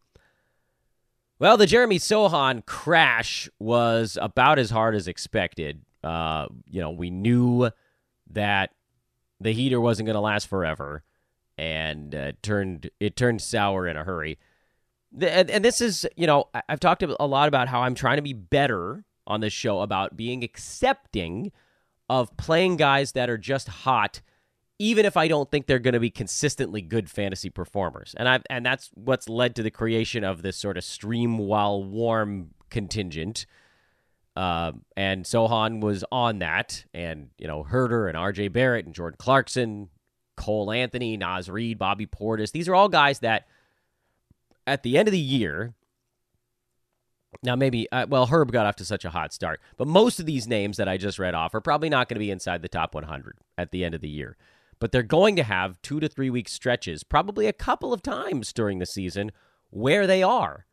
[1.39, 5.81] Well, the Jeremy Sochan crash was about as hard as expected.
[6.03, 7.69] Uh, you know, we knew
[8.31, 8.71] that
[9.39, 11.03] the heater wasn't going to last forever,
[11.57, 14.39] and uh, turned it turned sour in a hurry.
[15.19, 18.23] And, and this is, you know, I've talked a lot about how I'm trying to
[18.23, 21.51] be better on this show about being accepting
[22.09, 24.21] of playing guys that are just hot
[24.79, 28.15] even if I don't think they're going to be consistently good fantasy performers.
[28.17, 31.83] And I've and that's what's led to the creation of this sort of stream while
[31.83, 33.45] warm contingent.
[34.35, 38.47] Uh, and Sochan was on that, and you know Herder and R.J.
[38.49, 39.89] Barrett and Jordan Clarkson,
[40.35, 42.51] Cole Anthony, Naz Reid, Bobby Portis.
[42.51, 43.47] These are all guys that,
[44.65, 45.73] at the end of the year,
[47.41, 50.25] now maybe uh, well Herb got off to such a hot start, but most of
[50.25, 52.69] these names that I just read off are probably not going to be inside the
[52.69, 54.37] top 100 at the end of the year
[54.83, 58.51] but they're going to have two to three week stretches, probably a couple of times
[58.51, 59.31] during the season,
[59.69, 60.65] where they are.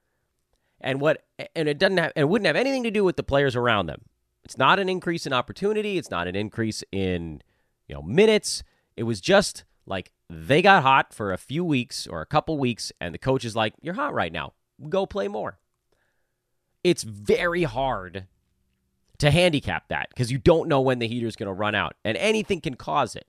[0.80, 1.22] And what
[1.54, 4.02] and it doesn't have it wouldn't have anything to do with the players around them.
[4.44, 7.40] It's not an increase in opportunity, it's not an increase in,
[7.86, 8.64] you know, minutes.
[8.96, 12.92] It was just like they got hot for a few weeks or a couple weeks
[13.00, 14.52] and the coach is like, "You're hot right now.
[14.88, 15.58] Go play more."
[16.82, 18.26] It's very hard
[19.18, 22.16] to handicap that because you don't know when the heater's going to run out and
[22.16, 23.26] anything can cause it.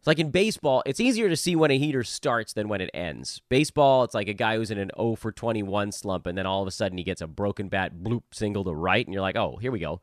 [0.00, 2.88] It's like in baseball, it's easier to see when a heater starts than when it
[2.94, 3.42] ends.
[3.50, 6.62] Baseball, it's like a guy who's in an 0 for 21 slump, and then all
[6.62, 9.36] of a sudden he gets a broken bat bloop single to right, and you're like,
[9.36, 10.00] oh, here we go.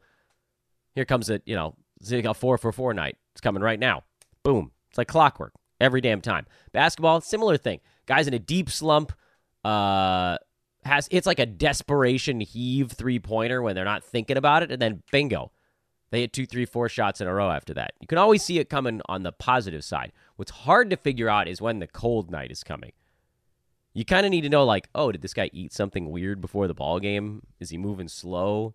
[0.93, 1.73] Here comes it, you know,
[2.11, 3.17] a 4 for 4 night.
[3.37, 4.03] It's coming right now.
[4.41, 4.71] Boom.
[4.89, 6.47] It's like clockwork every damn time.
[6.71, 7.81] Basketball, similar thing.
[8.07, 9.13] Guys in a deep slump,
[9.63, 10.39] uh,
[10.83, 14.81] has it's like a desperation heave three pointer when they're not thinking about it, and
[14.81, 15.51] then bingo,
[16.09, 17.93] they hit two, three, four shots in a row after that.
[18.01, 20.13] You can always see it coming on the positive side.
[20.35, 22.93] What's hard to figure out is when the cold night is coming.
[23.93, 26.67] You kind of need to know, like, oh, did this guy eat something weird before
[26.67, 27.43] the ball game?
[27.59, 28.73] Is he moving slow?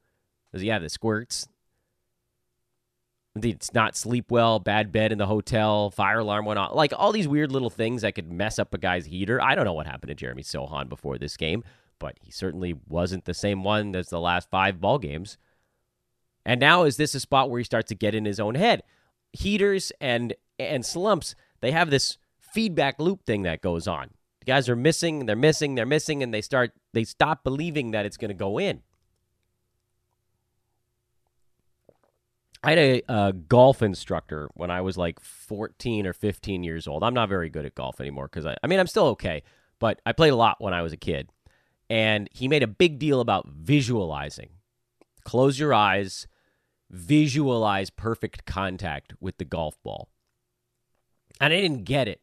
[0.52, 1.48] Does he have the squirts?
[3.38, 4.58] Did not sleep well?
[4.58, 5.90] Bad bed in the hotel?
[5.90, 6.74] Fire alarm went off?
[6.74, 9.40] Like all these weird little things that could mess up a guy's heater.
[9.40, 11.64] I don't know what happened to Jeremy Sochan before this game,
[11.98, 15.38] but he certainly wasn't the same one as the last five ball games.
[16.44, 18.82] And now is this a spot where he starts to get in his own head?
[19.32, 24.10] Heaters and and slumps, they have this feedback loop thing that goes on.
[24.40, 28.04] The guys are missing, they're missing, they're missing, and they start they stop believing that
[28.04, 28.82] it's going to go in.
[32.64, 37.02] I had a, a, golf instructor when I was like 14 or 15 years old.
[37.02, 39.42] I'm not very good at golf anymore because I, I mean, I'm still okay,
[39.80, 41.28] but I played a lot when I was a kid.
[41.90, 44.50] And he made a big deal about visualizing.
[45.24, 46.26] Close your eyes
[46.92, 50.10] visualize perfect contact with the golf ball.
[51.40, 52.20] And I didn't get it.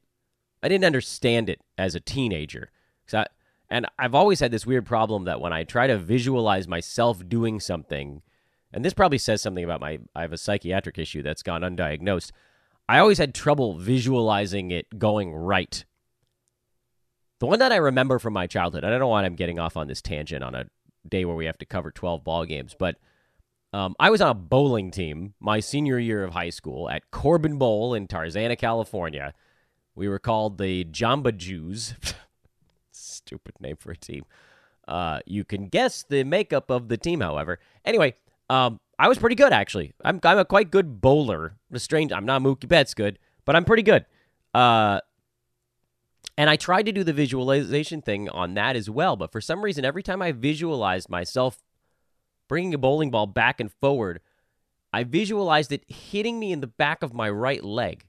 [0.62, 2.70] I didn't understand it as a teenager.
[3.12, 3.26] I,
[3.70, 7.60] and I've always had this weird problem that when I try to visualize myself doing
[7.60, 8.22] something,
[8.74, 12.32] and this probably says something about my I have a psychiatric issue that's gone undiagnosed.
[12.88, 15.86] I always had trouble visualizing it going right.
[17.40, 19.78] The one that I remember from my childhood, I don't know why I'm getting off
[19.78, 20.66] on this tangent on a
[21.08, 22.98] day where we have to cover 12 ball games, but
[23.72, 27.58] um, I was on a bowling team my senior year of high school at Corbin
[27.58, 29.34] Bowl in Tarzana, California.
[29.96, 31.94] We were called the Jamba Jews.
[32.92, 34.26] Stupid name for a team.
[34.88, 37.60] Uh, you can guess the makeup of the team, however.
[37.86, 38.16] Anyway,
[38.50, 39.94] um, I was pretty good actually.
[40.04, 41.56] I'm I'm a quite good bowler.
[41.70, 44.06] The strange, I'm not Mookie Betts good, but I'm pretty good.
[44.54, 45.00] Uh,
[46.38, 49.62] and I tried to do the visualization thing on that as well, but for some
[49.62, 51.62] reason, every time I visualized myself
[52.48, 54.22] bringing a bowling ball back and forward,
[54.92, 58.06] I visualized it hitting me in the back of my right leg.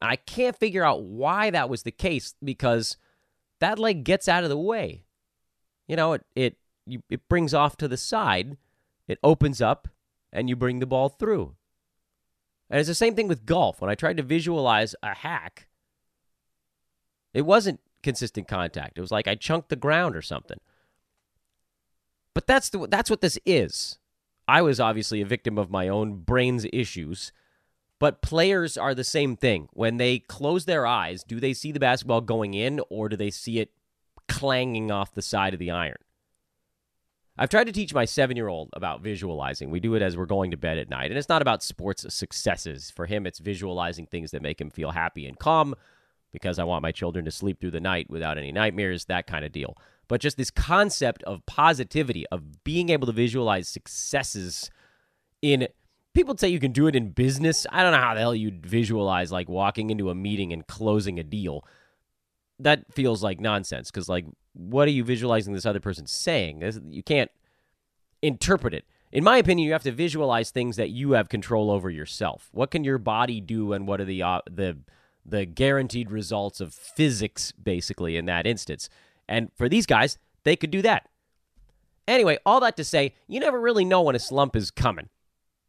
[0.00, 2.96] And I can't figure out why that was the case because
[3.58, 5.04] that leg gets out of the way.
[5.88, 6.56] You know, it it
[7.08, 8.56] it brings off to the side,
[9.10, 9.88] it opens up,
[10.32, 11.56] and you bring the ball through.
[12.68, 13.80] And it's the same thing with golf.
[13.80, 15.68] When I tried to visualize a hack,
[17.34, 18.96] it wasn't consistent contact.
[18.96, 20.60] It was like I chunked the ground or something.
[22.32, 23.98] But that's the that's what this is.
[24.46, 27.32] I was obviously a victim of my own brain's issues,
[27.98, 29.68] but players are the same thing.
[29.72, 33.30] When they close their eyes, do they see the basketball going in or do they
[33.30, 33.72] see it
[34.30, 35.98] clanging off the side of the iron.
[37.40, 39.70] I've tried to teach my seven year old about visualizing.
[39.70, 41.10] We do it as we're going to bed at night.
[41.10, 42.90] And it's not about sports successes.
[42.90, 45.74] For him, it's visualizing things that make him feel happy and calm
[46.32, 49.46] because I want my children to sleep through the night without any nightmares, that kind
[49.46, 49.74] of deal.
[50.06, 54.70] But just this concept of positivity, of being able to visualize successes
[55.40, 55.66] in
[56.12, 57.66] people say you can do it in business.
[57.70, 61.18] I don't know how the hell you'd visualize like walking into a meeting and closing
[61.18, 61.64] a deal.
[62.62, 66.62] That feels like nonsense because, like, what are you visualizing this other person saying?
[66.88, 67.30] You can't
[68.22, 68.84] interpret it.
[69.12, 72.48] In my opinion, you have to visualize things that you have control over yourself.
[72.52, 74.78] What can your body do, and what are the uh, the
[75.24, 78.88] the guaranteed results of physics, basically, in that instance?
[79.28, 81.08] And for these guys, they could do that.
[82.06, 85.08] Anyway, all that to say, you never really know when a slump is coming.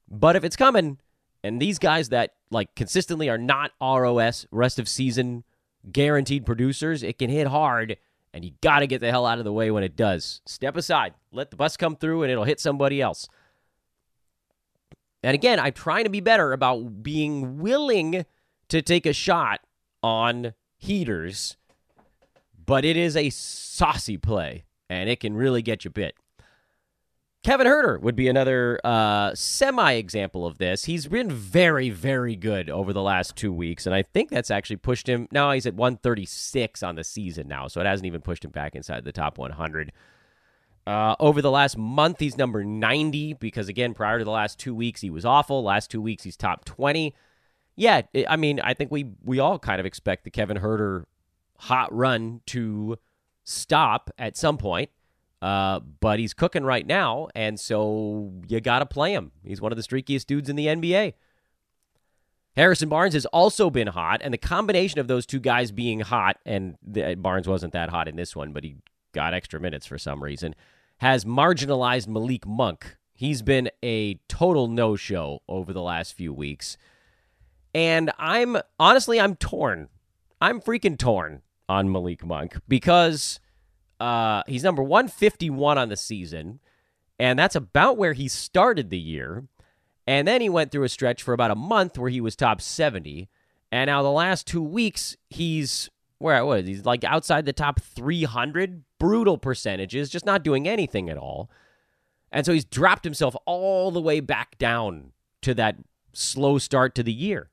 [0.10, 1.00] But if it's coming,
[1.44, 5.44] and these guys that like consistently are not ROS rest of season
[5.90, 7.98] guaranteed producers, it can hit hard
[8.34, 10.42] and you got to get the hell out of the way when it does.
[10.46, 13.28] Step aside, let the bus come through, and it'll hit somebody else.
[15.24, 18.26] And again, I'm trying to be better about being willing
[18.70, 19.60] to take a shot
[20.02, 21.58] on heaters,
[22.66, 26.16] but it is a saucy play, and it can really get you bit.
[27.44, 30.86] Kevin Huerter would be another uh, semi example of this.
[30.86, 34.76] He's been very, very good over the last two weeks, and I think that's actually
[34.76, 35.28] pushed him.
[35.32, 38.76] Now he's at 136 on the season now, so it hasn't even pushed him back
[38.76, 39.92] inside the top 100.
[40.86, 44.76] Uh, over the last month, he's number 90 because, again, prior to the last two
[44.76, 45.64] weeks, he was awful.
[45.64, 47.16] Last two weeks, he's top 20.
[47.76, 51.06] Yeah, I mean, I think we we all kind of expect the Kevin Huerter
[51.58, 53.00] hot run to
[53.44, 54.92] stop at some point.
[55.42, 59.32] Uh, but he's cooking right now, and so you got to play him.
[59.44, 61.14] He's one of the streakiest dudes in the NBA.
[62.56, 66.38] Harrison Barnes has also been hot, and the combination of those two guys being hot,
[66.46, 68.76] and the, Barnes wasn't that hot in this one, but he
[69.14, 70.54] got extra minutes for some reason,
[70.98, 72.98] has marginalized Malik Monk.
[73.14, 76.78] He's been a total no show over the last few weeks.
[77.74, 79.90] And I'm honestly, I'm torn.
[80.42, 83.40] I'm freaking torn on Malik Monk because
[84.02, 86.60] uh, he's number 151 on the season,
[87.20, 89.46] and that's about where he started the year.
[90.08, 92.60] And then he went through a stretch for about a month where he was top
[92.60, 93.30] 70.
[93.72, 95.90] And now the last two weeks, he's
[96.22, 101.18] where was he's like outside the top 300 brutal percentages just not doing anything at
[101.18, 101.50] all
[102.32, 105.12] and so he's dropped himself all the way back down
[105.42, 105.78] to that
[106.14, 107.50] slow start to the year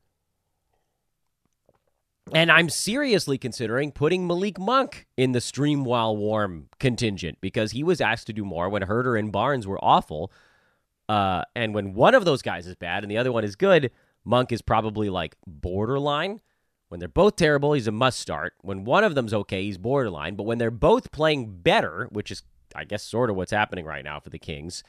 [2.35, 7.83] and I'm seriously considering putting Malik Monk in the stream while warm contingent because he
[7.83, 10.33] was asked to do more when Huerter and Barnes were awful.
[11.09, 13.91] Uh, and when one of those guys is bad and the other one is good,
[14.25, 16.41] Monk is probably like borderline.
[16.89, 18.55] When they're both terrible, he's a must start.
[18.63, 20.37] When one of them's okay, he's borderline.
[20.37, 22.43] But when they're both playing better, which is,
[22.75, 24.83] I guess, sort of what's happening right now for the Kings,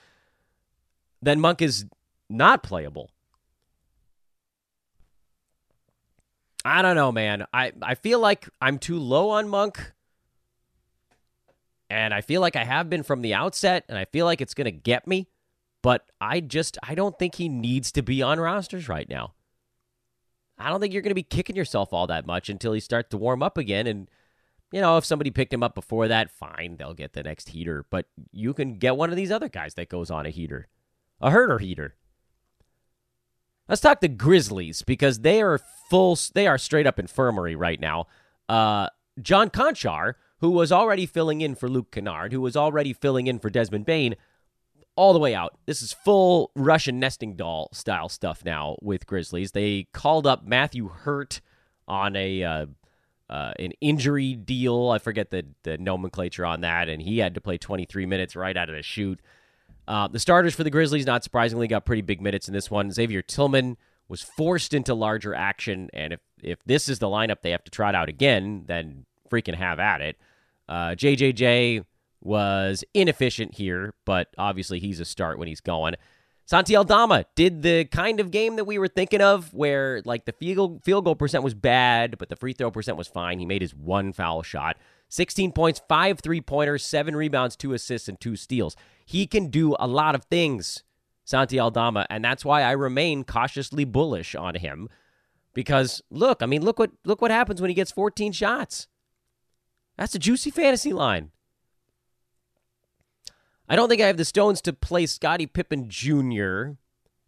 [1.22, 1.86] then Monk is
[2.30, 3.12] not playable.
[6.66, 7.46] I don't know, man.
[7.54, 9.94] I, I feel like I'm too low on Monk.
[11.90, 14.54] And I feel like I have been from the outset, and I feel like it's
[14.54, 15.28] going to get me.
[15.82, 19.34] But I just, I don't think he needs to be on rosters right now.
[20.58, 23.10] I don't think you're going to be kicking yourself all that much until he starts
[23.10, 23.88] to warm up again.
[23.88, 24.10] And,
[24.72, 27.86] you know, if somebody picked him up before that, fine, they'll get the next heater.
[27.90, 30.68] But you can get one of these other guys that goes on a heater,
[31.22, 31.96] a Huerter heater.
[33.70, 36.18] Let's talk the Grizzlies because they are full.
[36.34, 38.08] They are straight up infirmary right now.
[38.50, 38.90] Uh,
[39.22, 43.38] John Konchar, who was already filling in for Luke Kennard, who was already filling in
[43.38, 44.16] for Desmond Bane,
[44.96, 45.56] all the way out.
[45.68, 49.52] This is full Russian nesting doll style stuff now with Grizzlies.
[49.52, 51.40] They called up Matthew Hurt
[51.88, 52.66] on a uh,
[53.30, 54.90] uh, an injury deal.
[54.90, 58.58] I forget the the nomenclature on that, and he had to play 23 minutes right
[58.58, 59.22] out of the chute.
[59.90, 62.92] Uh, the starters for the Grizzlies, not surprisingly, got pretty big minutes in this one.
[62.92, 63.76] Xavier Tillman
[64.08, 67.72] was forced into larger action, and if if this is the lineup they have to
[67.72, 70.18] trot out again, then freaking have at it.
[70.70, 71.84] Uh, JJJ
[72.22, 75.96] was inefficient here, but obviously he's a start when he's going.
[76.46, 80.34] Santi Aldama did the kind of game that we were thinking of, where like the
[80.34, 83.40] field field goal percent was bad, but the free throw percent was fine.
[83.40, 84.78] He made his one foul shot.
[85.10, 88.76] 16 points, five three pointers, seven rebounds, two assists, and two steals.
[89.06, 90.84] He can do a lot of things,
[91.26, 94.88] Santi Aldama, and that's why I remain cautiously bullish on him.
[95.54, 98.88] Because look, I mean, look what look what happens when he gets 14 shots.
[99.98, 101.32] That's a juicy fantasy line.
[103.68, 106.72] I don't think I have the stones to play Scottie Pippen Jr.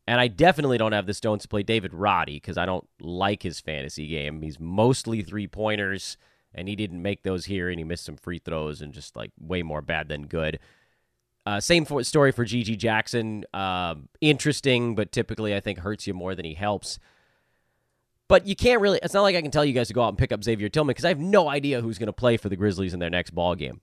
[0.07, 3.43] And I definitely don't have the stones to play David Roddy because I don't like
[3.43, 4.41] his fantasy game.
[4.41, 6.17] He's mostly three pointers
[6.53, 9.31] and he didn't make those here, and he missed some free throws, and just like
[9.39, 10.59] way more bad than good.
[11.45, 13.45] Uh, same for, story for GG Jackson.
[13.53, 16.99] Uh, interesting, but typically I think hurts you more than he helps.
[18.27, 18.99] But you can't really.
[19.03, 20.69] It's not like I can tell you guys to go out and pick up Xavier
[20.69, 23.09] Tillman because I have no idea who's going to play for the Grizzlies in their
[23.09, 23.81] next ball game.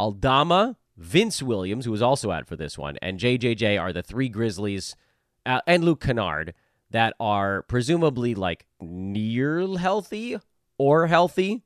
[0.00, 4.28] Aldama, Vince Williams, who was also out for this one, and JJJ are the three
[4.28, 4.96] Grizzlies,
[5.44, 6.54] uh, and Luke Kennard
[6.90, 10.38] that are presumably like near healthy
[10.78, 11.62] or healthy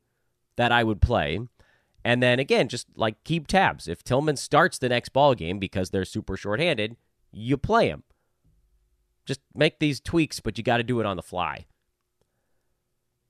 [0.55, 1.39] that I would play.
[2.03, 3.87] And then again, just like keep tabs.
[3.87, 6.95] If Tillman starts the next ball game because they're super shorthanded,
[7.31, 8.03] you play him.
[9.25, 11.65] Just make these tweaks, but you got to do it on the fly.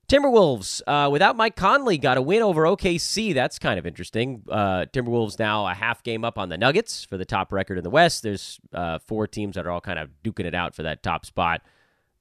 [0.10, 3.32] Timberwolves, uh, without Mike Conley, got a win over OKC.
[3.34, 4.44] That's kind of interesting.
[4.50, 7.84] Uh, Timberwolves now a half game up on the Nuggets for the top record in
[7.84, 8.24] the West.
[8.24, 11.28] There's uh, four teams that are all kind of duking it out for that top
[11.28, 11.62] spot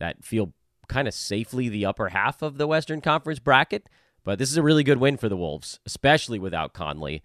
[0.01, 0.53] that feel
[0.89, 3.89] kind of safely the upper half of the Western Conference bracket.
[4.25, 7.23] But this is a really good win for the Wolves, especially without Conley.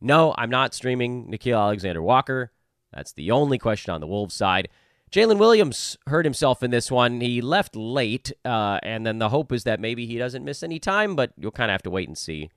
[0.00, 2.50] No, I'm not streaming Nickeil Alexander Walker.
[2.92, 4.68] That's the only question on the Wolves side.
[5.12, 7.20] Jalen Williams hurt himself in this one.
[7.20, 10.78] He left late, uh, and then the hope is that maybe he doesn't miss any
[10.78, 12.50] time, but you'll kind of have to wait and see.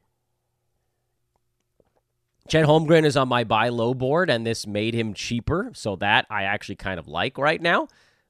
[2.48, 6.26] Chet Holmgren is on my buy low board, and this made him cheaper, so that
[6.30, 7.88] I actually kind of like right now.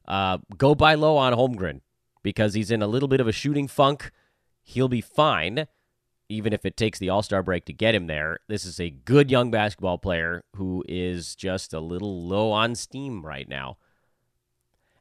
[0.07, 1.81] Uh, go buy low on Holmgren
[2.25, 4.11] because he's in a little bit of a shooting funk.
[4.63, 5.67] He'll be fine,
[6.27, 8.39] even if it takes the All Star break to get him there.
[8.47, 13.23] This is a good young basketball player who is just a little low on steam
[13.23, 13.77] right now.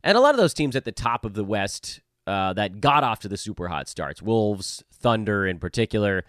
[0.03, 3.03] And a lot of those teams at the top of the West uh, that got
[3.03, 6.25] off to the super hot starts, Wolves, Thunder in particular,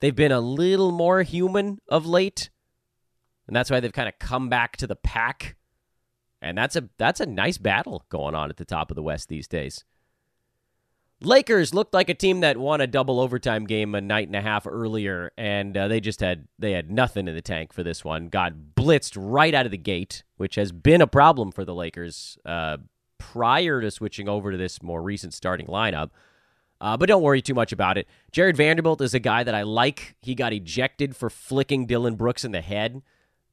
[0.00, 2.48] they've been a little more human of late.
[3.46, 5.56] And that's why they've kind of come back to the pack.
[6.40, 9.28] And that's a that's a nice battle going on at the top of the West
[9.28, 9.84] these days.
[11.20, 14.40] Lakers looked like a team that won a double overtime game a night and a
[14.40, 18.04] half earlier, and uh, they just had they had nothing in the tank for this
[18.04, 18.28] one.
[18.28, 22.38] Got blitzed right out of the gate, which has been a problem for the Lakers
[22.44, 22.76] uh,
[23.18, 26.10] prior to switching over to this more recent starting lineup.
[26.80, 28.06] Uh, but don't worry too much about it.
[28.30, 30.14] Jared Vanderbilt is a guy that I like.
[30.22, 33.02] He got ejected for flicking Dillon Brooks in the head,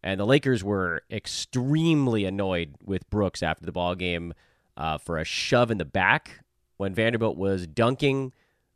[0.03, 4.35] and the Lakers were extremely annoyed with Brooks after the ball game
[4.77, 6.44] uh, for a shove in the back
[6.77, 8.33] when Vanderbilt was dunking.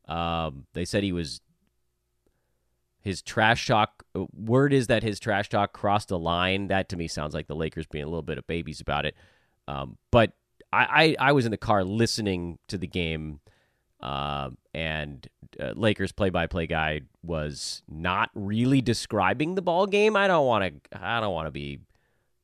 [0.07, 1.41] Um, they said he was
[3.01, 4.03] his trash talk.
[4.33, 6.67] Word is that his trash talk crossed a line.
[6.67, 9.15] That to me sounds like the Lakers being a little bit of babies about it.
[9.67, 10.33] Um, but
[10.73, 13.39] I, I, I was in the car listening to the game,
[14.01, 15.27] uh, and
[15.59, 20.15] uh, Lakers play-by-play guy was not really describing the ball game.
[20.15, 21.79] I don't want to I don't want to be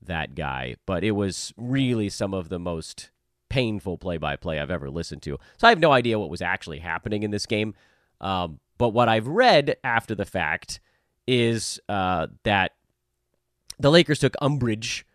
[0.01, 3.09] that guy, but it was really some of the most
[3.55, 5.37] painful play-by-play I've ever listened to.
[5.57, 7.73] So I have no idea what was actually happening in this game.
[8.19, 10.81] Um, but what I've read after the fact
[11.25, 12.73] is uh, that
[13.79, 15.05] the Lakers took umbrage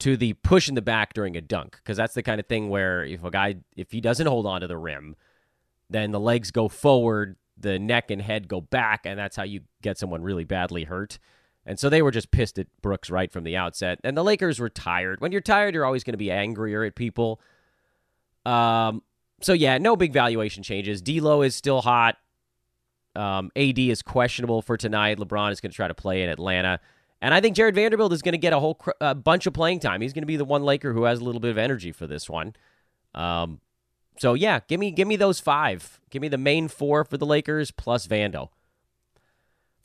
[0.00, 2.68] to the push in the back during a dunk because that's the kind of thing
[2.68, 5.16] where if a guy if he doesn't hold on to the rim,
[5.88, 9.62] then the legs go forward, the neck and head go back, and that's how you
[9.80, 11.18] get someone really badly hurt.
[11.64, 14.00] And so they were just pissed at Brooks right from the outset.
[14.04, 15.20] And the Lakers were tired.
[15.22, 17.40] When you're tired, you're always going to be angrier at people.
[18.46, 19.02] Um,
[19.40, 21.02] so yeah, no big valuation changes.
[21.02, 22.16] D'Lo is still hot.
[23.14, 25.18] Um, AD is questionable for tonight.
[25.18, 26.80] LeBron is going to try to play in Atlanta.
[27.20, 29.54] And I think Jared Vanderbilt is going to get a whole cr- uh, bunch of
[29.54, 30.00] playing time.
[30.00, 32.06] He's going to be the one Laker who has a little bit of energy for
[32.06, 32.54] this one.
[33.14, 33.60] Um,
[34.18, 36.00] so yeah, give me give me those five.
[36.10, 38.50] Give me the main four for the Lakers plus Vando.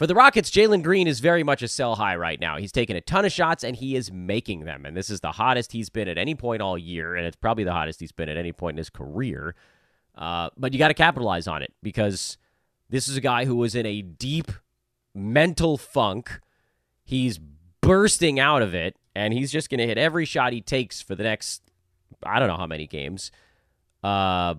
[0.02, 2.58] For the Rockets, Jalen Green is very much a sell high right now.
[2.58, 4.84] He's taken a ton of shots and he is making them.
[4.84, 7.64] And this is the hottest he's been at any point all year, and it's probably
[7.64, 9.54] the hottest he's been at any point in his career.
[10.16, 12.39] Uh, but you got to capitalize on it because
[12.89, 14.52] this is a guy who was in a deep
[15.14, 16.39] mental funk
[17.04, 17.39] He's
[17.82, 21.14] bursting out of it, and he's just going to hit every shot he takes for
[21.14, 21.62] the next,
[22.24, 23.32] I don't know how many games.
[24.04, 24.56] Uh,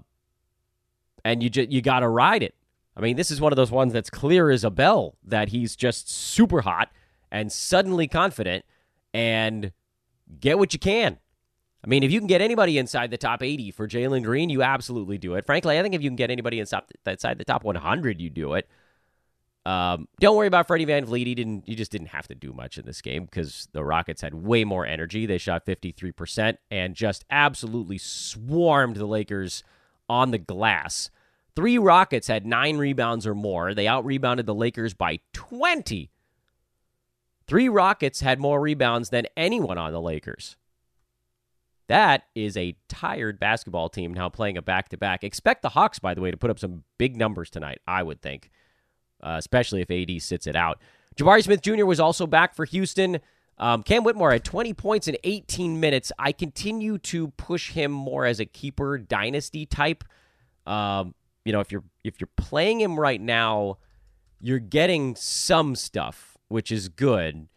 [1.24, 2.55] and you just you got to ride it.
[2.97, 5.76] I mean, this is one of those ones that's clear as a bell that he's
[5.76, 6.90] just super hot
[7.30, 8.64] and suddenly confident
[9.14, 9.72] and
[10.40, 11.18] get what you can.
[11.84, 14.62] I mean, if you can get anybody inside the top 80 for Jalen Green, you
[14.62, 15.47] absolutely do it.
[15.47, 18.68] Frankly, I think if you can get anybody inside the top 100, you do it.
[19.64, 21.26] Um, don't worry about Freddie VanVleet.
[21.26, 21.64] He didn't.
[21.66, 24.64] He just didn't have to do much in this game because the Rockets had way
[24.64, 25.24] more energy.
[25.24, 29.62] They shot 53% and just absolutely swarmed the Lakers
[30.09, 31.11] on the glass.
[31.57, 33.74] Three Rockets had nine rebounds or more.
[33.74, 36.11] They out rebounded the Lakers by 20.
[37.46, 40.57] Three Rockets had more rebounds than anyone on the Lakers.
[41.88, 45.24] That is a tired basketball team now playing a back to back.
[45.24, 48.22] Expect the Hawks, by the way, to put up some big numbers tonight, I would
[48.22, 48.50] think.
[49.22, 50.80] uh, especially if AD sits it out.
[51.16, 51.84] Jabari Smith Jr.
[51.84, 53.20] was also back for Houston.
[53.59, 56.11] Um, Cam Whitmore had 20 points in 18 minutes.
[56.18, 60.05] I continue to push him more as a keeper dynasty type.
[60.66, 61.14] Um,
[61.45, 63.78] you know, if you're if you're playing him right now,
[64.40, 67.49] you're getting some stuff, which is good.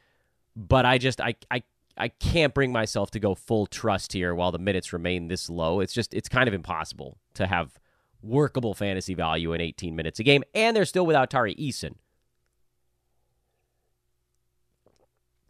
[0.56, 1.64] But I just I I
[1.98, 5.80] I can't bring myself to go full trust here while the minutes remain this low.
[5.80, 7.80] It's just it's kind of impossible to have
[8.22, 11.96] workable fantasy value in 18 minutes a game, and they're still without Tari Eason.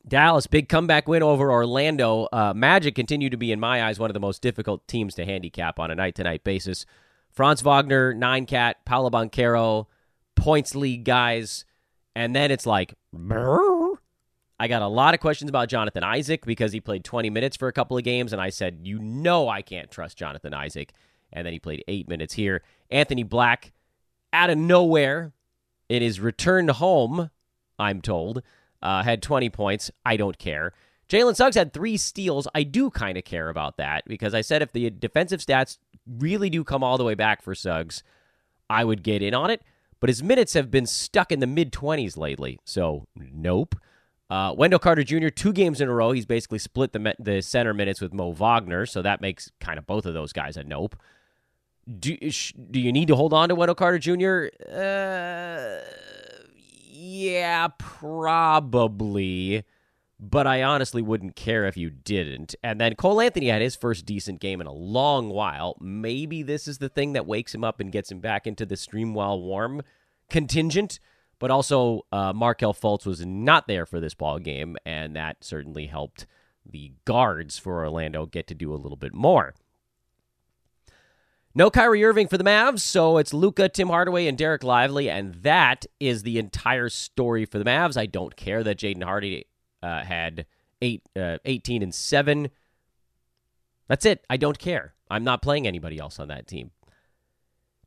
[0.07, 2.27] Dallas, big comeback win over Orlando.
[2.31, 5.25] Uh, Magic continue to be, in my eyes, one of the most difficult teams to
[5.25, 6.85] handicap on a night to night basis.
[7.35, 9.87] Franz Wagner, Nine Cat, Paolo Banchero,
[10.35, 11.65] points league guys.
[12.15, 16.79] And then it's like, I got a lot of questions about Jonathan Isaac because he
[16.79, 18.31] played 20 minutes for a couple of games.
[18.31, 20.93] And I said, you know, I can't trust Jonathan Isaac.
[21.33, 22.63] And then he played eight minutes here.
[22.89, 23.73] Anthony Black,
[24.31, 25.33] out of nowhere,
[25.89, 27.29] in his return home,
[27.77, 28.41] I'm told
[28.81, 29.91] uh, had 20 points.
[30.05, 30.73] I don't care.
[31.09, 32.47] Jalen Suggs had three steals.
[32.55, 35.77] I do kind of care about that because I said if the defensive stats
[36.07, 38.03] really do come all the way back for Suggs,
[38.69, 39.61] I would get in on it.
[39.99, 42.59] But his minutes have been stuck in the mid 20s lately.
[42.65, 43.75] So, nope.
[44.29, 46.11] Uh, Wendell Carter Jr., two games in a row.
[46.11, 48.85] He's basically split the, the center minutes with Mo Wagner.
[48.85, 50.95] So that makes kind of both of those guys a nope.
[51.99, 54.47] Do, do you need to hold on to Wendell Carter Jr.?
[54.67, 55.81] Uh,
[56.91, 59.63] yeah, probably.
[60.17, 62.55] But I honestly wouldn't care if you didn't.
[62.63, 65.75] And then Cole Anthony had his first decent game in a long while.
[65.81, 68.77] Maybe this is the thing that wakes him up and gets him back into the
[68.77, 69.81] stream while warm
[70.29, 70.99] contingent.
[71.37, 75.87] But also, uh, Markelle Fultz was not there for this ball game, and that certainly
[75.87, 76.25] helped
[76.65, 79.53] the guards for Orlando get to do a little bit more.
[81.53, 85.35] No Kyrie Irving for the Mavs, so it's Luka, Tim Hardaway, and Dereck Lively, and
[85.35, 87.97] that is the entire story for the Mavs.
[87.97, 89.45] I don't care that Jaden Hardy
[89.85, 90.45] uh, had
[90.81, 92.49] eight, uh, 18 and 7.
[93.87, 94.25] That's it.
[94.29, 94.95] I don't care.
[95.09, 96.71] I'm not playing anybody else on that team.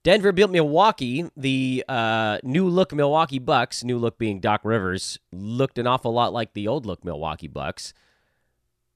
[0.05, 1.29] Denver built Milwaukee.
[1.37, 6.33] The uh, new look Milwaukee Bucks, new look being Doc Rivers, looked an awful lot
[6.33, 7.93] like the old look Milwaukee Bucks.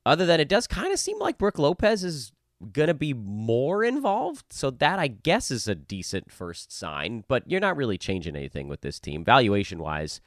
[0.06, 2.32] Other than it does kind of seem like Brook Lopez is
[2.72, 4.46] going to be more involved.
[4.50, 7.24] So that, I guess, is a decent first sign.
[7.26, 9.24] But you're not really changing anything with this team.
[9.24, 10.20] Valuation wise,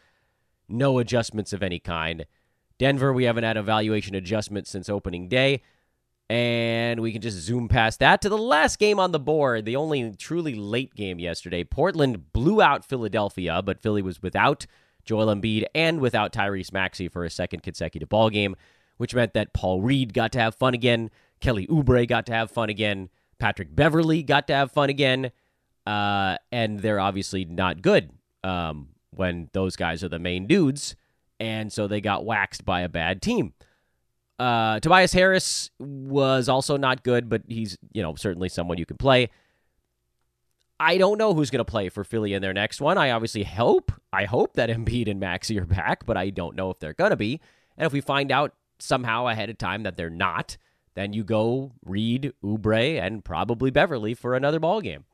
[0.67, 2.26] no adjustments of any kind.
[2.78, 5.61] Denver, we haven't had a valuation adjustment since opening day.
[6.28, 9.76] And we can just zoom past that to the last game on the board, the
[9.76, 11.63] only truly late game yesterday.
[11.63, 14.65] Portland blew out Philadelphia, but Philly was without
[15.03, 18.55] Joel Embiid and without Tyrese Maxey for a second consecutive ball game,
[18.97, 21.11] which meant that Paul Reed got to have fun again.
[21.41, 23.09] Kelly Oubre got to have fun again.
[23.38, 25.32] Patrick Beverley got to have fun again.
[25.86, 28.09] Uh, and they're obviously not good
[28.43, 30.95] um, when those guys are the main dudes.
[31.39, 33.53] And so they got waxed by a bad team.
[34.38, 38.97] Uh, Tobias Harris was also not good, but he's, you know, certainly someone you can
[38.97, 39.29] play.
[40.79, 42.97] I don't know who's going to play for Philly in their next one.
[42.97, 46.69] I obviously hope, I hope that Embiid and Maxey are back, but I don't know
[46.69, 47.39] if they're going to be.
[47.77, 50.57] And if we find out somehow ahead of time that they're not,
[50.95, 55.05] then you go Reed, Oubre, and probably Beverley for another ball game.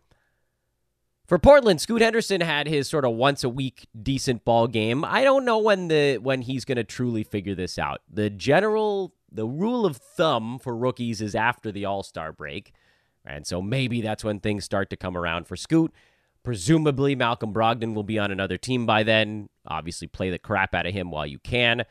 [1.31, 5.05] For Portland, Scoot Henderson had his sort of once a week decent ball game.
[5.05, 8.01] I don't know when the when he's going to truly figure this out.
[8.11, 12.73] The general the rule of thumb for rookies is after the All-Star break.
[13.23, 15.93] And so maybe that's when things start to come around for Scoot.
[16.43, 19.47] Presumably Malcolm Brogdon will be on another team by then.
[19.65, 21.85] Obviously play the crap out of him while you can.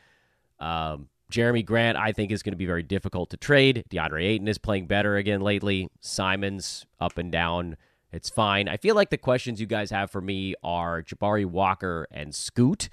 [0.59, 3.85] Um, Jerami Grant, I think, is going to be very difficult to trade.
[3.89, 5.89] DeAndre Ayton is playing better again lately.
[5.99, 7.75] Simons up and down.
[8.11, 8.67] It's fine.
[8.67, 12.89] I feel like the questions you guys have for me are Jabari Walker and Scoot.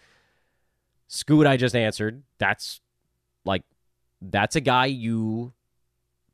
[1.08, 2.22] Scoot, I just answered.
[2.38, 2.80] That's
[3.44, 3.64] like,
[4.20, 5.52] that's a guy you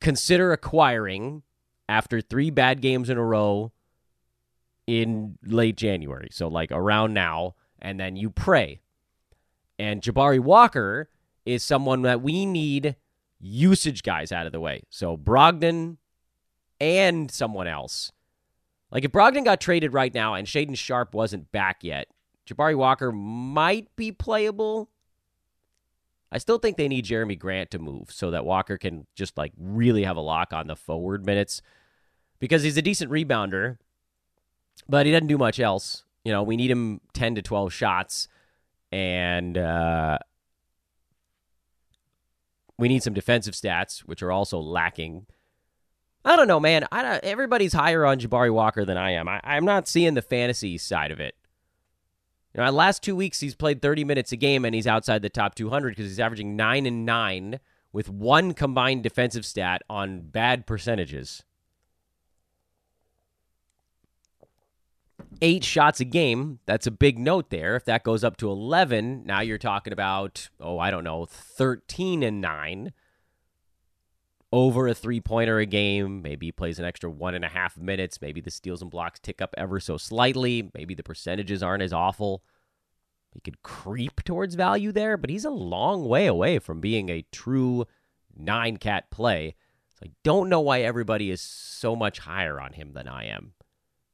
[0.01, 1.43] consider acquiring
[1.89, 3.73] after three bad games in a row
[4.87, 6.29] in late January.
[6.31, 7.55] So, like around now.
[7.81, 8.81] And then you pray.
[9.79, 11.11] And Jabari Walker
[11.45, 12.97] is someone that we need
[13.41, 14.83] usage guys out of the way.
[14.91, 15.99] So Brogdon
[16.81, 18.11] and someone else.
[18.95, 22.07] Like if Brogdon got traded right now and Shaedon Sharpe wasn't back yet,
[22.47, 24.89] Jabari Walker might be playable.
[26.31, 29.53] I still think they need Jerami Grant to move so that Walker can just like
[29.59, 31.61] really have a lock on the forward minutes
[32.39, 33.79] because he's a decent rebounder,
[34.89, 36.05] but he doesn't do much else.
[36.25, 38.29] You know, we need him 10 to 12 shots
[38.93, 40.19] and uh,
[42.79, 45.27] we need some defensive stats, which are also lacking.
[46.25, 46.87] I don't know, man.
[46.91, 49.29] I everybody's higher on Jabari Walker than I am.
[49.29, 51.35] I, I'm not seeing the fantasy side of it.
[52.55, 55.29] You know, last two weeks he's played 30 minutes a game and he's outside the
[55.29, 57.61] top 200 because he's averaging nine and nine
[57.93, 61.43] with one combined defensive stat on bad percentages.
[65.43, 66.61] Eight shots a game.
[66.65, 67.77] That's a big note there.
[67.77, 72.23] If that goes up to 11, now you're talking about, oh, I don't know, 13
[72.23, 72.93] and nine
[74.55, 76.23] over a three pointer a game.
[76.23, 78.21] Maybe he plays an extra one and a half minutes.
[78.21, 80.71] Maybe the steals and blocks tick up ever so slightly.
[80.75, 82.45] Maybe the percentages aren't as awful.
[83.33, 87.27] He could creep towards value there, but he's a long way away from being a
[87.33, 87.85] true
[88.37, 89.57] nine cat play.
[89.99, 93.55] So I don't know why everybody is so much higher on him than I am.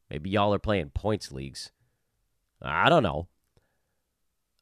[0.08, 1.70] Maybe y'all are playing points leagues.
[2.62, 3.28] I don't know.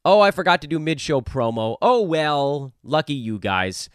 [0.04, 1.76] Oh, I forgot to do mid show promo.
[1.80, 3.88] Oh, well, lucky you guys.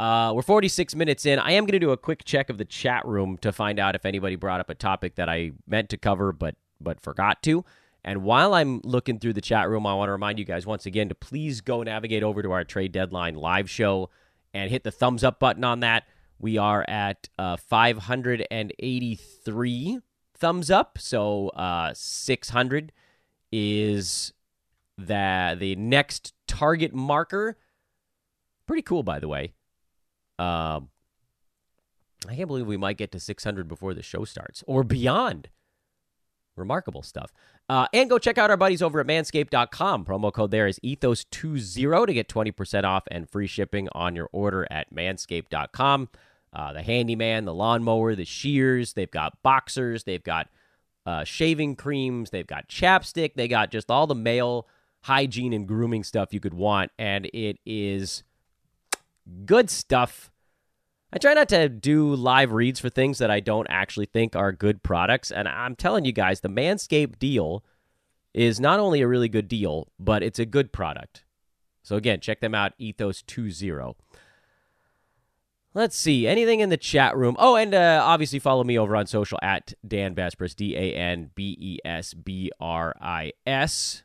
[0.00, 1.38] Uh, we're 46 minutes in.
[1.38, 3.94] I am going to do a quick check of the chat room to find out
[3.94, 7.66] if anybody brought up a topic that I meant to cover but but forgot to.
[8.02, 10.86] And while I'm looking through the chat room, I want to remind you guys once
[10.86, 14.08] again to please go navigate over to our trade deadline live show
[14.54, 16.04] and hit the thumbs up button on that.
[16.38, 19.98] We are at uh, 583
[20.34, 22.92] thumbs up, so uh, 600
[23.52, 24.32] is
[24.96, 27.58] the the next target marker.
[28.66, 29.52] Pretty cool, by the way.
[30.40, 30.88] Um,
[32.28, 35.48] I can't believe we might get to 600 before the show starts or beyond.
[36.56, 37.32] Remarkable stuff.
[37.68, 40.04] Uh, and go check out our buddies over at manscaped.com.
[40.04, 44.66] Promo code there is ethos20 to get 20% off and free shipping on your order
[44.70, 46.08] at manscaped.com.
[46.52, 50.48] Uh, the handyman, the lawnmower, the shears, they've got boxers, they've got
[51.06, 54.66] uh, shaving creams, they've got chapstick, they got just all the male
[55.02, 56.90] hygiene and grooming stuff you could want.
[56.98, 58.24] And it is
[59.46, 60.29] good stuff.
[61.12, 64.52] I try not to do live reads for things that I don't actually think are
[64.52, 65.32] good products.
[65.32, 67.64] And I'm telling you guys, the Manscaped deal
[68.32, 71.24] is not only a really good deal, but it's a good product.
[71.82, 73.94] So again, check them out, Ethos20.
[75.72, 76.26] Let's see.
[76.26, 77.36] Anything in the chat room?
[77.38, 81.30] Oh, and uh, obviously follow me over on social at Dan Besbris, D A N
[81.34, 84.02] B E S B R I S.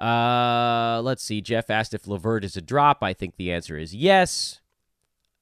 [0.00, 1.40] Uh, let's see.
[1.40, 3.02] Jeff asked if LeVert is a drop.
[3.02, 4.60] I think the answer is yes.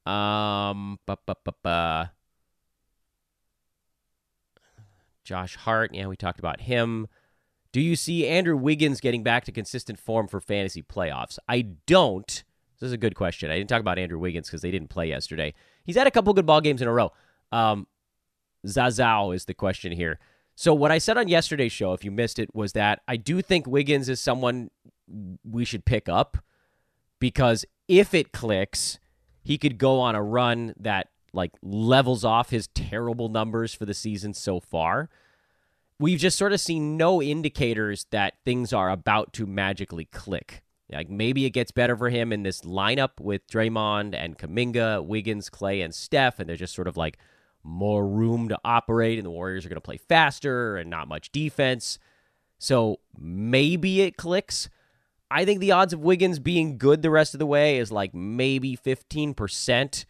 [0.06, 2.04] Um, bu- bu- bu- bu.
[5.24, 5.92] Josh Hart.
[5.92, 7.08] Yeah, we talked about him.
[7.72, 11.38] Do you see Andrew Wiggins getting back to consistent form for fantasy playoffs?
[11.48, 12.44] I don't.
[12.78, 13.50] This is a good question.
[13.50, 15.52] I didn't talk about Andrew Wiggins because they didn't play yesterday.
[15.84, 17.12] He's had a couple good ball games in a row.
[17.52, 17.86] Um,
[18.66, 20.18] Zazao is the question here.
[20.56, 23.42] So what I said on yesterday's show, if you missed it, was that I do
[23.42, 24.70] think Wiggins is someone
[25.44, 26.38] we should pick up
[27.20, 28.98] because if it clicks,
[29.42, 33.92] he could go on a run that like levels off his terrible numbers for the
[33.92, 35.10] season so far.
[35.98, 40.62] We've just sort of seen no indicators that things are about to magically click.
[40.90, 45.50] Like maybe it gets better for him in this lineup with Draymond and Kuminga, Wiggins,
[45.50, 47.18] Clay, and Steph, and they're just sort of like
[47.66, 51.32] more room to operate, and the Warriors are going to play faster and not much
[51.32, 51.98] defense.
[52.58, 54.70] So maybe it clicks.
[55.30, 58.14] I think the odds of Wiggins being good the rest of the way is like
[58.14, 60.04] maybe 15%.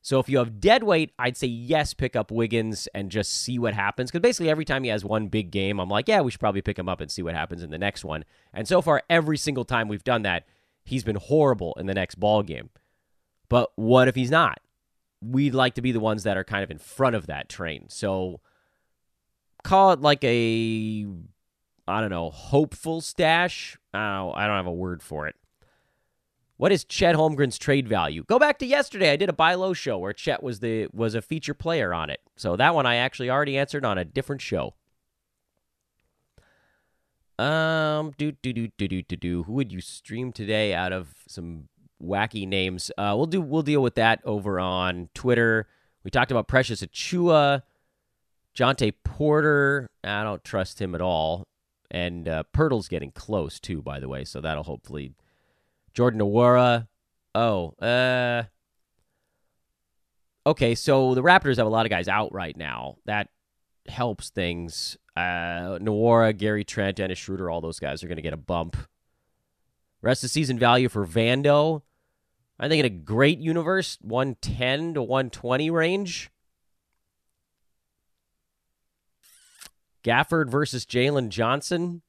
[0.00, 3.58] So if you have dead weight, I'd say yes, pick up Wiggins and just see
[3.58, 4.10] what happens.
[4.10, 6.62] Because basically, every time he has one big game, I'm like, yeah, we should probably
[6.62, 8.24] pick him up and see what happens in the next one.
[8.52, 10.46] And so far, every single time we've done that,
[10.84, 12.70] he's been horrible in the next ball game.
[13.48, 14.58] But what if he's not?
[15.24, 17.86] We'd like to be the ones that are kind of in front of that train.
[17.88, 18.40] So
[19.62, 21.06] call it like a
[21.86, 23.76] I don't know, hopeful stash.
[23.92, 25.36] Oh, I don't have a word for it.
[26.56, 28.24] What is Chet Holmgren's trade value?
[28.24, 29.10] Go back to yesterday.
[29.10, 32.10] I did a buy low show where Chet was the was a feature player on
[32.10, 32.20] it.
[32.36, 34.74] So that one I actually already answered on a different show.
[37.38, 39.42] Um, do do do do do do do.
[39.42, 41.68] Who would you stream today out of some
[42.02, 42.90] wacky names.
[42.96, 45.66] Uh, we'll do we'll deal with that over on Twitter.
[46.02, 47.62] We talked about Precious Achiuwa,
[48.56, 49.88] Jontay Porter.
[50.02, 51.46] I don't trust him at all,
[51.90, 53.82] and uh, Poeltl's getting close too.
[53.82, 55.14] By the way, so that'll hopefully
[55.92, 56.88] Jordan Nwora.
[57.34, 58.44] Oh, uh,
[60.46, 60.74] okay.
[60.74, 62.96] So the Raptors have a lot of guys out right now.
[63.06, 63.28] That
[63.86, 64.96] helps things.
[65.16, 68.76] Uh, Nwora, Gary Trent, Dennis Schroeder, all those guys are going to get a bump.
[70.04, 71.80] Rest of season value for Vando.
[72.60, 76.30] I think in a great universe, 110 to 120 range.
[80.04, 82.02] Gafford versus Jalen Johnson.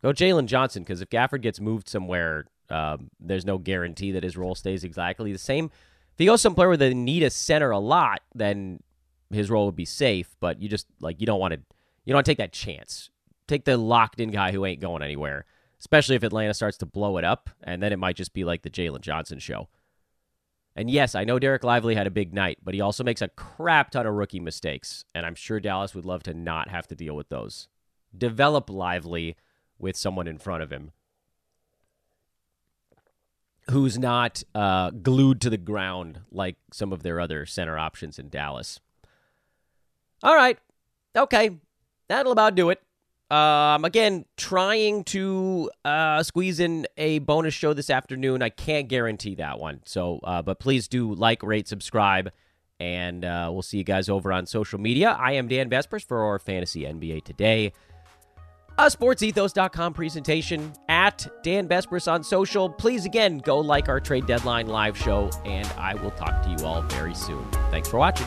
[0.00, 4.36] Go Jalen Johnson because if Gafford gets moved somewhere, um, there's no guarantee that his
[4.36, 5.66] role stays exactly the same.
[6.12, 8.80] If he goes somewhere where they need a center a lot, then
[9.30, 10.36] his role would be safe.
[10.38, 11.60] But you just like you don't want to
[12.04, 13.10] You don't want to take that chance.
[13.48, 15.44] Take the locked in guy who ain't going anywhere,
[15.80, 18.62] especially if Atlanta starts to blow it up, and then it might just be like
[18.62, 19.68] the Jalen Johnson show.
[20.74, 23.28] And yes, I know Dereck Lively had a big night, but he also makes a
[23.28, 26.94] crap ton of rookie mistakes, and I'm sure Dallas would love to not have to
[26.94, 27.68] deal with those.
[28.16, 29.36] Develop Lively
[29.78, 30.92] with someone in front of him
[33.70, 38.28] who's not uh, glued to the ground like some of their other center options in
[38.28, 38.80] Dallas.
[40.22, 40.58] All right.
[41.16, 41.50] Okay.
[42.08, 42.80] That'll about do it.
[43.30, 48.42] Um, again, trying to uh, squeeze in a bonus show this afternoon.
[48.42, 49.80] I can't guarantee that one.
[49.84, 52.30] So, uh, but please do like, rate, subscribe,
[52.78, 55.16] and uh, we'll see you guys over on social media.
[55.18, 57.72] I am Dan Besbris for our Fantasy NBA Today
[58.78, 62.68] a sportsethos.com presentation at Dan Besbris on social.
[62.68, 66.66] Please, again, go like our trade deadline live show, and I will talk to you
[66.66, 67.44] all very soon.
[67.70, 68.26] Thanks for watching.